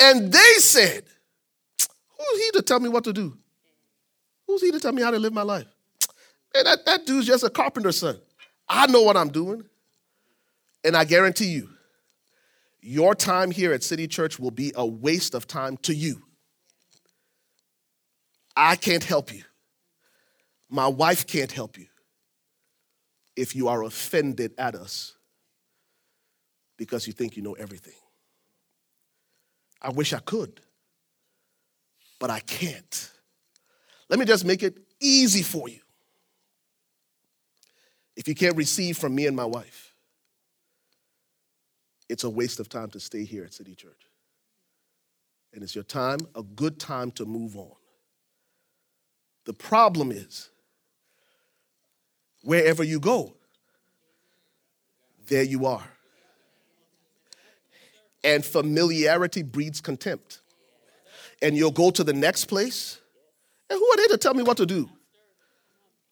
And 0.00 0.32
they 0.32 0.54
said, 0.58 1.04
Who's 2.18 2.44
he 2.44 2.50
to 2.52 2.62
tell 2.62 2.80
me 2.80 2.88
what 2.88 3.04
to 3.04 3.12
do? 3.12 3.36
Who's 4.46 4.62
he 4.62 4.70
to 4.70 4.80
tell 4.80 4.92
me 4.92 5.02
how 5.02 5.10
to 5.10 5.18
live 5.18 5.32
my 5.32 5.42
life? 5.42 5.66
Man, 6.56 6.64
that, 6.64 6.86
that 6.86 7.06
dude's 7.06 7.26
just 7.26 7.44
a 7.44 7.50
carpenter's 7.50 7.98
son. 7.98 8.18
I 8.66 8.86
know 8.86 9.02
what 9.02 9.16
I'm 9.16 9.28
doing. 9.28 9.64
And 10.84 10.96
I 10.96 11.04
guarantee 11.04 11.48
you, 11.48 11.68
your 12.80 13.14
time 13.14 13.50
here 13.50 13.72
at 13.74 13.82
City 13.82 14.06
Church 14.06 14.38
will 14.38 14.50
be 14.50 14.72
a 14.74 14.86
waste 14.86 15.34
of 15.34 15.46
time 15.46 15.76
to 15.78 15.94
you. 15.94 16.22
I 18.56 18.76
can't 18.76 19.04
help 19.04 19.34
you. 19.34 19.42
My 20.70 20.86
wife 20.86 21.26
can't 21.26 21.52
help 21.52 21.76
you 21.78 21.86
if 23.36 23.54
you 23.54 23.68
are 23.68 23.82
offended 23.82 24.52
at 24.56 24.74
us 24.74 25.14
because 26.78 27.06
you 27.06 27.12
think 27.12 27.36
you 27.36 27.42
know 27.42 27.52
everything. 27.52 27.92
I 29.82 29.90
wish 29.90 30.14
I 30.14 30.20
could, 30.20 30.60
but 32.18 32.30
I 32.30 32.40
can't. 32.40 33.10
Let 34.08 34.18
me 34.18 34.24
just 34.24 34.44
make 34.44 34.62
it 34.62 34.78
easy 35.00 35.42
for 35.42 35.68
you. 35.68 35.80
If 38.16 38.26
you 38.26 38.34
can't 38.34 38.56
receive 38.56 38.96
from 38.96 39.14
me 39.14 39.26
and 39.26 39.36
my 39.36 39.44
wife, 39.44 39.94
it's 42.08 42.24
a 42.24 42.30
waste 42.30 42.60
of 42.60 42.68
time 42.68 42.90
to 42.90 43.00
stay 43.00 43.24
here 43.24 43.44
at 43.44 43.52
City 43.52 43.74
Church. 43.74 44.08
And 45.52 45.62
it's 45.62 45.74
your 45.74 45.84
time, 45.84 46.20
a 46.34 46.42
good 46.42 46.78
time 46.78 47.10
to 47.12 47.24
move 47.24 47.56
on. 47.56 47.72
The 49.44 49.52
problem 49.52 50.10
is, 50.10 50.50
wherever 52.42 52.82
you 52.82 53.00
go, 53.00 53.34
there 55.28 55.42
you 55.42 55.66
are. 55.66 55.86
And 58.24 58.44
familiarity 58.44 59.42
breeds 59.42 59.80
contempt. 59.80 60.40
And 61.42 61.56
you'll 61.56 61.70
go 61.70 61.90
to 61.90 62.02
the 62.02 62.12
next 62.12 62.46
place, 62.46 62.98
and 63.68 63.78
who 63.78 63.84
are 63.84 63.96
they 63.96 64.06
to 64.08 64.18
tell 64.18 64.34
me 64.34 64.42
what 64.42 64.56
to 64.56 64.66
do? 64.66 64.88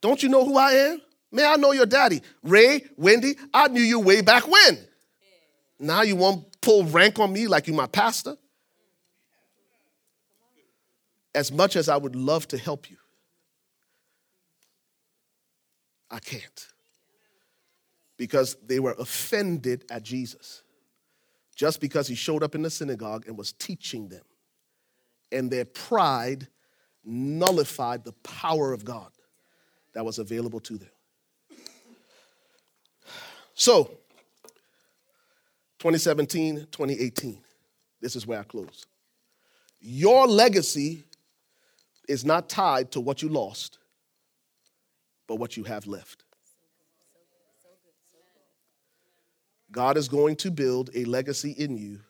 Don't 0.01 0.23
you 0.23 0.29
know 0.29 0.45
who 0.45 0.59
I 0.59 0.73
am? 0.73 1.03
May 1.35 1.45
I 1.45 1.57
know 1.57 1.73
your 1.73 1.85
daddy? 1.85 2.23
Ray, 2.45 2.85
Wendy, 2.97 3.35
I 3.53 3.67
knew 3.67 3.83
you 3.83 3.99
way 3.99 4.21
back 4.21 4.47
when. 4.47 4.79
Now 5.81 6.03
you 6.03 6.15
won't 6.15 6.61
pull 6.61 6.85
rank 6.85 7.19
on 7.19 7.33
me 7.33 7.49
like 7.49 7.67
you 7.67 7.75
my 7.75 7.89
pastor? 7.89 8.37
As 11.35 11.51
much 11.51 11.75
as 11.75 11.89
I 11.89 11.97
would 11.97 12.15
love 12.15 12.47
to 12.49 12.57
help 12.57 12.89
you, 12.89 12.99
I 16.09 16.21
can't. 16.21 16.69
Because 18.17 18.57
they 18.65 18.79
were 18.79 18.95
offended 18.97 19.85
at 19.91 20.05
Jesus 20.05 20.63
just 21.57 21.81
because 21.81 22.07
he 22.07 22.15
showed 22.15 22.45
up 22.45 22.55
in 22.55 22.63
the 22.63 22.71
synagogue 22.71 23.27
and 23.27 23.37
was 23.37 23.51
teaching 23.53 24.09
them. 24.09 24.23
And 25.33 25.51
their 25.51 25.65
pride 25.65 26.47
nullified 27.05 28.05
the 28.05 28.13
power 28.23 28.73
of 28.73 28.85
God 28.85 29.11
that 29.95 30.05
was 30.05 30.21
available 30.21 30.61
to 30.61 30.79
them. 30.79 30.91
So, 33.55 33.85
2017, 35.79 36.67
2018, 36.71 37.39
this 38.01 38.17
is 38.17 38.27
where 38.27 38.41
I 38.41 38.43
close. 38.43 38.85
Your 39.81 40.27
legacy 40.27 41.05
is 42.09 42.25
not 42.25 42.49
tied 42.49 42.91
to 42.93 43.01
what 43.01 43.23
you 43.23 43.29
lost, 43.29 43.79
but 45.27 45.37
what 45.37 45.57
you 45.57 45.65
have 45.65 45.87
left. 45.87 46.25
God 49.71 49.97
is 49.97 50.09
going 50.09 50.37
to 50.37 50.51
build 50.51 50.91
a 50.95 51.05
legacy 51.05 51.53
in 51.53 51.77
you, 51.77 52.01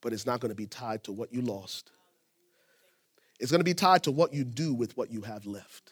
but 0.00 0.12
it's 0.12 0.26
not 0.26 0.40
going 0.40 0.50
to 0.50 0.56
be 0.56 0.66
tied 0.66 1.04
to 1.04 1.12
what 1.12 1.32
you 1.32 1.42
lost. 1.42 1.90
It's 3.38 3.50
going 3.50 3.60
to 3.60 3.64
be 3.64 3.74
tied 3.74 4.02
to 4.04 4.12
what 4.12 4.32
you 4.32 4.44
do 4.44 4.72
with 4.72 4.96
what 4.96 5.10
you 5.10 5.22
have 5.22 5.46
left. 5.46 5.91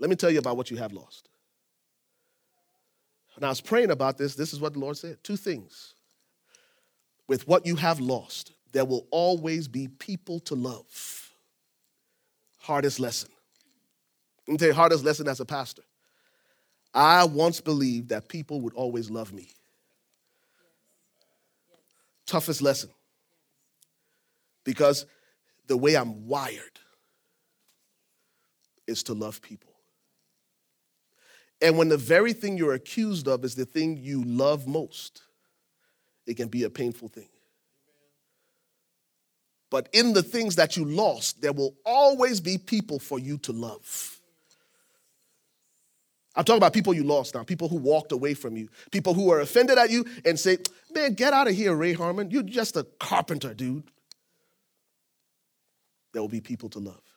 Let 0.00 0.10
me 0.10 0.16
tell 0.16 0.30
you 0.30 0.38
about 0.40 0.56
what 0.56 0.70
you 0.70 0.78
have 0.78 0.92
lost. 0.92 1.28
When 3.36 3.44
I 3.44 3.48
was 3.50 3.60
praying 3.60 3.92
about 3.92 4.18
this, 4.18 4.34
this 4.34 4.52
is 4.52 4.60
what 4.60 4.72
the 4.72 4.80
Lord 4.80 4.96
said 4.96 5.18
two 5.22 5.36
things. 5.36 5.94
With 7.28 7.46
what 7.46 7.64
you 7.64 7.76
have 7.76 8.00
lost, 8.00 8.52
there 8.72 8.84
will 8.84 9.06
always 9.12 9.68
be 9.68 9.86
people 9.86 10.40
to 10.40 10.56
love 10.56 11.30
hardest 12.58 13.00
lesson. 13.00 13.30
Let 14.46 14.52
me 14.52 14.58
tell 14.58 14.68
you, 14.68 14.74
hardest 14.74 15.04
lesson 15.04 15.28
as 15.28 15.40
a 15.40 15.44
pastor. 15.44 15.82
I 16.92 17.24
once 17.24 17.60
believed 17.60 18.08
that 18.08 18.28
people 18.28 18.60
would 18.62 18.74
always 18.74 19.10
love 19.10 19.32
me. 19.32 19.48
Toughest 22.26 22.60
lesson. 22.60 22.90
Because 24.64 25.06
the 25.66 25.76
way 25.76 25.96
I'm 25.96 26.26
wired 26.26 26.78
is 28.86 29.02
to 29.04 29.14
love 29.14 29.40
people. 29.40 29.69
And 31.62 31.76
when 31.76 31.88
the 31.88 31.96
very 31.96 32.32
thing 32.32 32.56
you're 32.56 32.74
accused 32.74 33.28
of 33.28 33.44
is 33.44 33.54
the 33.54 33.66
thing 33.66 33.98
you 33.98 34.24
love 34.24 34.66
most, 34.66 35.22
it 36.26 36.36
can 36.36 36.48
be 36.48 36.64
a 36.64 36.70
painful 36.70 37.08
thing. 37.08 37.28
But 39.70 39.88
in 39.92 40.12
the 40.12 40.22
things 40.22 40.56
that 40.56 40.76
you 40.76 40.84
lost, 40.84 41.42
there 41.42 41.52
will 41.52 41.74
always 41.84 42.40
be 42.40 42.58
people 42.58 42.98
for 42.98 43.18
you 43.18 43.38
to 43.38 43.52
love. 43.52 44.20
I'm 46.34 46.44
talking 46.44 46.58
about 46.58 46.72
people 46.72 46.94
you 46.94 47.04
lost 47.04 47.34
now, 47.34 47.42
people 47.42 47.68
who 47.68 47.76
walked 47.76 48.12
away 48.12 48.34
from 48.34 48.56
you, 48.56 48.68
people 48.90 49.14
who 49.14 49.30
are 49.30 49.40
offended 49.40 49.78
at 49.78 49.90
you 49.90 50.04
and 50.24 50.38
say, 50.38 50.58
Man, 50.94 51.14
get 51.14 51.32
out 51.32 51.48
of 51.48 51.54
here, 51.54 51.74
Ray 51.74 51.92
Harmon. 51.92 52.30
You're 52.30 52.42
just 52.42 52.76
a 52.76 52.84
carpenter, 52.98 53.54
dude. 53.54 53.84
There 56.12 56.22
will 56.22 56.28
be 56.28 56.40
people 56.40 56.68
to 56.70 56.78
love. 56.78 57.09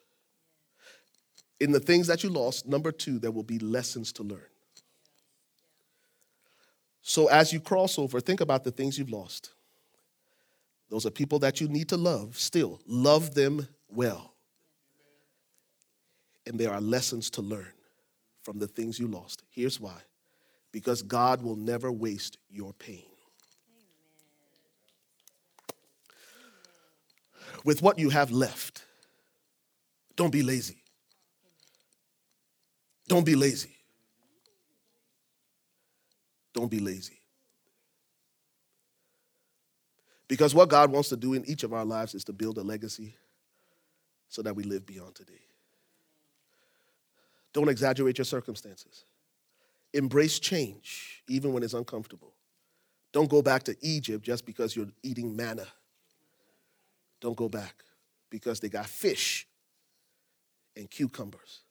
In 1.64 1.72
the 1.72 1.80
things 1.80 2.08
that 2.08 2.26
you 2.26 2.30
lost, 2.30 2.68
number 2.68 2.92
two, 2.92 3.20
there 3.20 3.32
will 3.32 3.42
be 3.42 3.58
lessons 3.58 4.12
to 4.14 4.24
learn. 4.24 4.50
So 7.02 7.28
as 7.28 7.54
you 7.54 7.62
cross 7.62 7.98
over, 7.98 8.20
think 8.20 8.42
about 8.42 8.66
the 8.66 8.72
things 8.72 9.00
you've 9.00 9.10
lost. 9.10 9.54
Those 10.90 11.06
are 11.06 11.10
people 11.10 11.40
that 11.40 11.62
you 11.62 11.70
need 11.70 11.88
to 11.88 11.96
love 11.96 12.38
still. 12.38 12.82
Love 12.86 13.34
them 13.34 13.66
well. 13.88 14.34
And 16.46 16.60
there 16.60 16.74
are 16.74 16.82
lessons 16.82 17.30
to 17.30 17.42
learn 17.42 17.72
from 18.42 18.60
the 18.60 18.68
things 18.68 19.00
you 19.00 19.08
lost. 19.08 19.44
Here's 19.50 19.80
why 19.80 20.02
because 20.74 21.02
God 21.02 21.42
will 21.42 21.56
never 21.56 21.94
waste 21.94 22.40
your 22.50 22.74
pain. 22.74 23.06
With 27.64 27.82
what 27.82 27.98
you 27.98 28.10
have 28.10 28.32
left, 28.32 28.84
don't 30.18 30.32
be 30.32 30.44
lazy. 30.44 30.83
Don't 33.14 33.28
be 33.28 33.36
lazy. 33.36 33.70
Don't 36.52 36.72
be 36.72 36.80
lazy. 36.80 37.20
Because 40.28 40.56
what 40.56 40.68
God 40.68 40.92
wants 40.92 41.10
to 41.10 41.16
do 41.16 41.36
in 41.36 41.48
each 41.48 41.62
of 41.62 41.74
our 41.74 41.86
lives 41.86 42.16
is 42.16 42.24
to 42.24 42.34
build 42.34 42.58
a 42.58 42.64
legacy 42.64 43.16
so 44.30 44.42
that 44.42 44.56
we 44.56 44.64
live 44.64 44.88
beyond 44.88 45.14
today. 45.14 45.44
Don't 47.54 47.70
exaggerate 47.70 48.18
your 48.18 48.26
circumstances. 48.26 49.06
Embrace 49.94 50.40
change, 50.40 51.22
even 51.28 51.54
when 51.54 51.62
it's 51.62 51.76
uncomfortable. 51.76 52.34
Don't 53.12 53.30
go 53.30 53.44
back 53.44 53.62
to 53.66 53.76
Egypt 53.82 54.26
just 54.26 54.44
because 54.44 54.76
you're 54.76 54.90
eating 55.04 55.36
manna. 55.36 55.68
Don't 57.22 57.38
go 57.38 57.48
back 57.48 57.76
because 58.32 58.60
they 58.60 58.70
got 58.70 58.88
fish 58.88 59.46
and 60.76 60.90
cucumbers. 60.90 61.63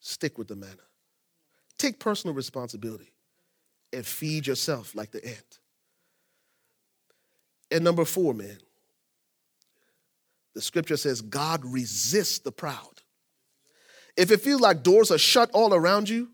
Stick 0.00 0.38
with 0.38 0.48
the 0.48 0.56
manna. 0.56 0.74
Take 1.78 1.98
personal 2.00 2.34
responsibility. 2.34 3.12
and 3.92 4.04
feed 4.04 4.46
yourself 4.46 4.94
like 4.94 5.10
the 5.12 5.24
ant. 5.26 5.58
And 7.70 7.84
number 7.84 8.04
four, 8.04 8.34
man, 8.34 8.58
the 10.54 10.60
scripture 10.60 10.96
says 10.96 11.22
God 11.22 11.64
resists 11.64 12.40
the 12.40 12.52
proud. 12.52 13.02
If 14.16 14.30
it 14.30 14.40
feels 14.40 14.60
like 14.60 14.82
doors 14.82 15.10
are 15.10 15.18
shut 15.18 15.50
all 15.52 15.72
around 15.74 16.08
you, 16.08 16.28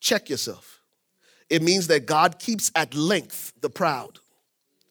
check 0.00 0.30
yourself. 0.30 0.80
It 1.50 1.62
means 1.62 1.88
that 1.88 2.06
God 2.06 2.38
keeps 2.38 2.72
at 2.74 2.94
length 2.94 3.52
the 3.60 3.70
proud, 3.70 4.18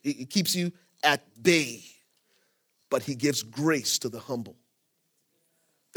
He 0.02 0.26
keeps 0.26 0.56
you 0.56 0.72
at 1.04 1.44
bay, 1.44 1.84
but 2.90 3.04
He 3.04 3.16
gives 3.16 3.44
grace 3.44 4.00
to 4.00 4.10
the 4.10 4.20
humble. 4.20 4.59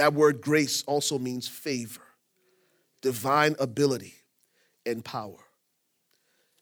That 0.02 0.14
word 0.14 0.40
grace 0.40 0.82
also 0.88 1.16
means 1.16 1.46
favor, 1.46 2.02
divine 3.02 3.54
ability, 3.60 4.14
and 4.84 5.04
power. 5.04 5.38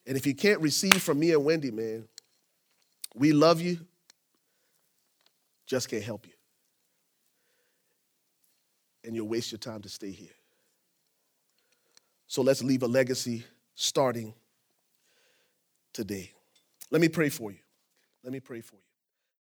And 0.06 0.18
if 0.18 0.26
you 0.26 0.34
can't 0.34 0.60
receive 0.60 1.00
from 1.00 1.18
me 1.18 1.32
and 1.32 1.42
Wendy, 1.42 1.70
man, 1.70 2.06
we 3.14 3.32
love 3.32 3.62
you, 3.62 3.78
just 5.66 5.88
can't 5.88 6.02
help 6.02 6.26
you. 6.26 6.34
And 9.04 9.16
you'll 9.16 9.28
waste 9.28 9.52
your 9.52 9.58
time 9.58 9.80
to 9.80 9.88
stay 9.88 10.10
here. 10.10 10.36
So 12.26 12.42
let's 12.42 12.62
leave 12.62 12.82
a 12.82 12.88
legacy 12.88 13.44
starting 13.74 14.34
today. 15.94 16.30
Let 16.90 17.00
me 17.00 17.08
pray 17.08 17.30
for 17.30 17.50
you. 17.50 17.60
Let 18.22 18.34
me 18.34 18.40
pray 18.40 18.60
for 18.60 18.74
you. 18.74 18.89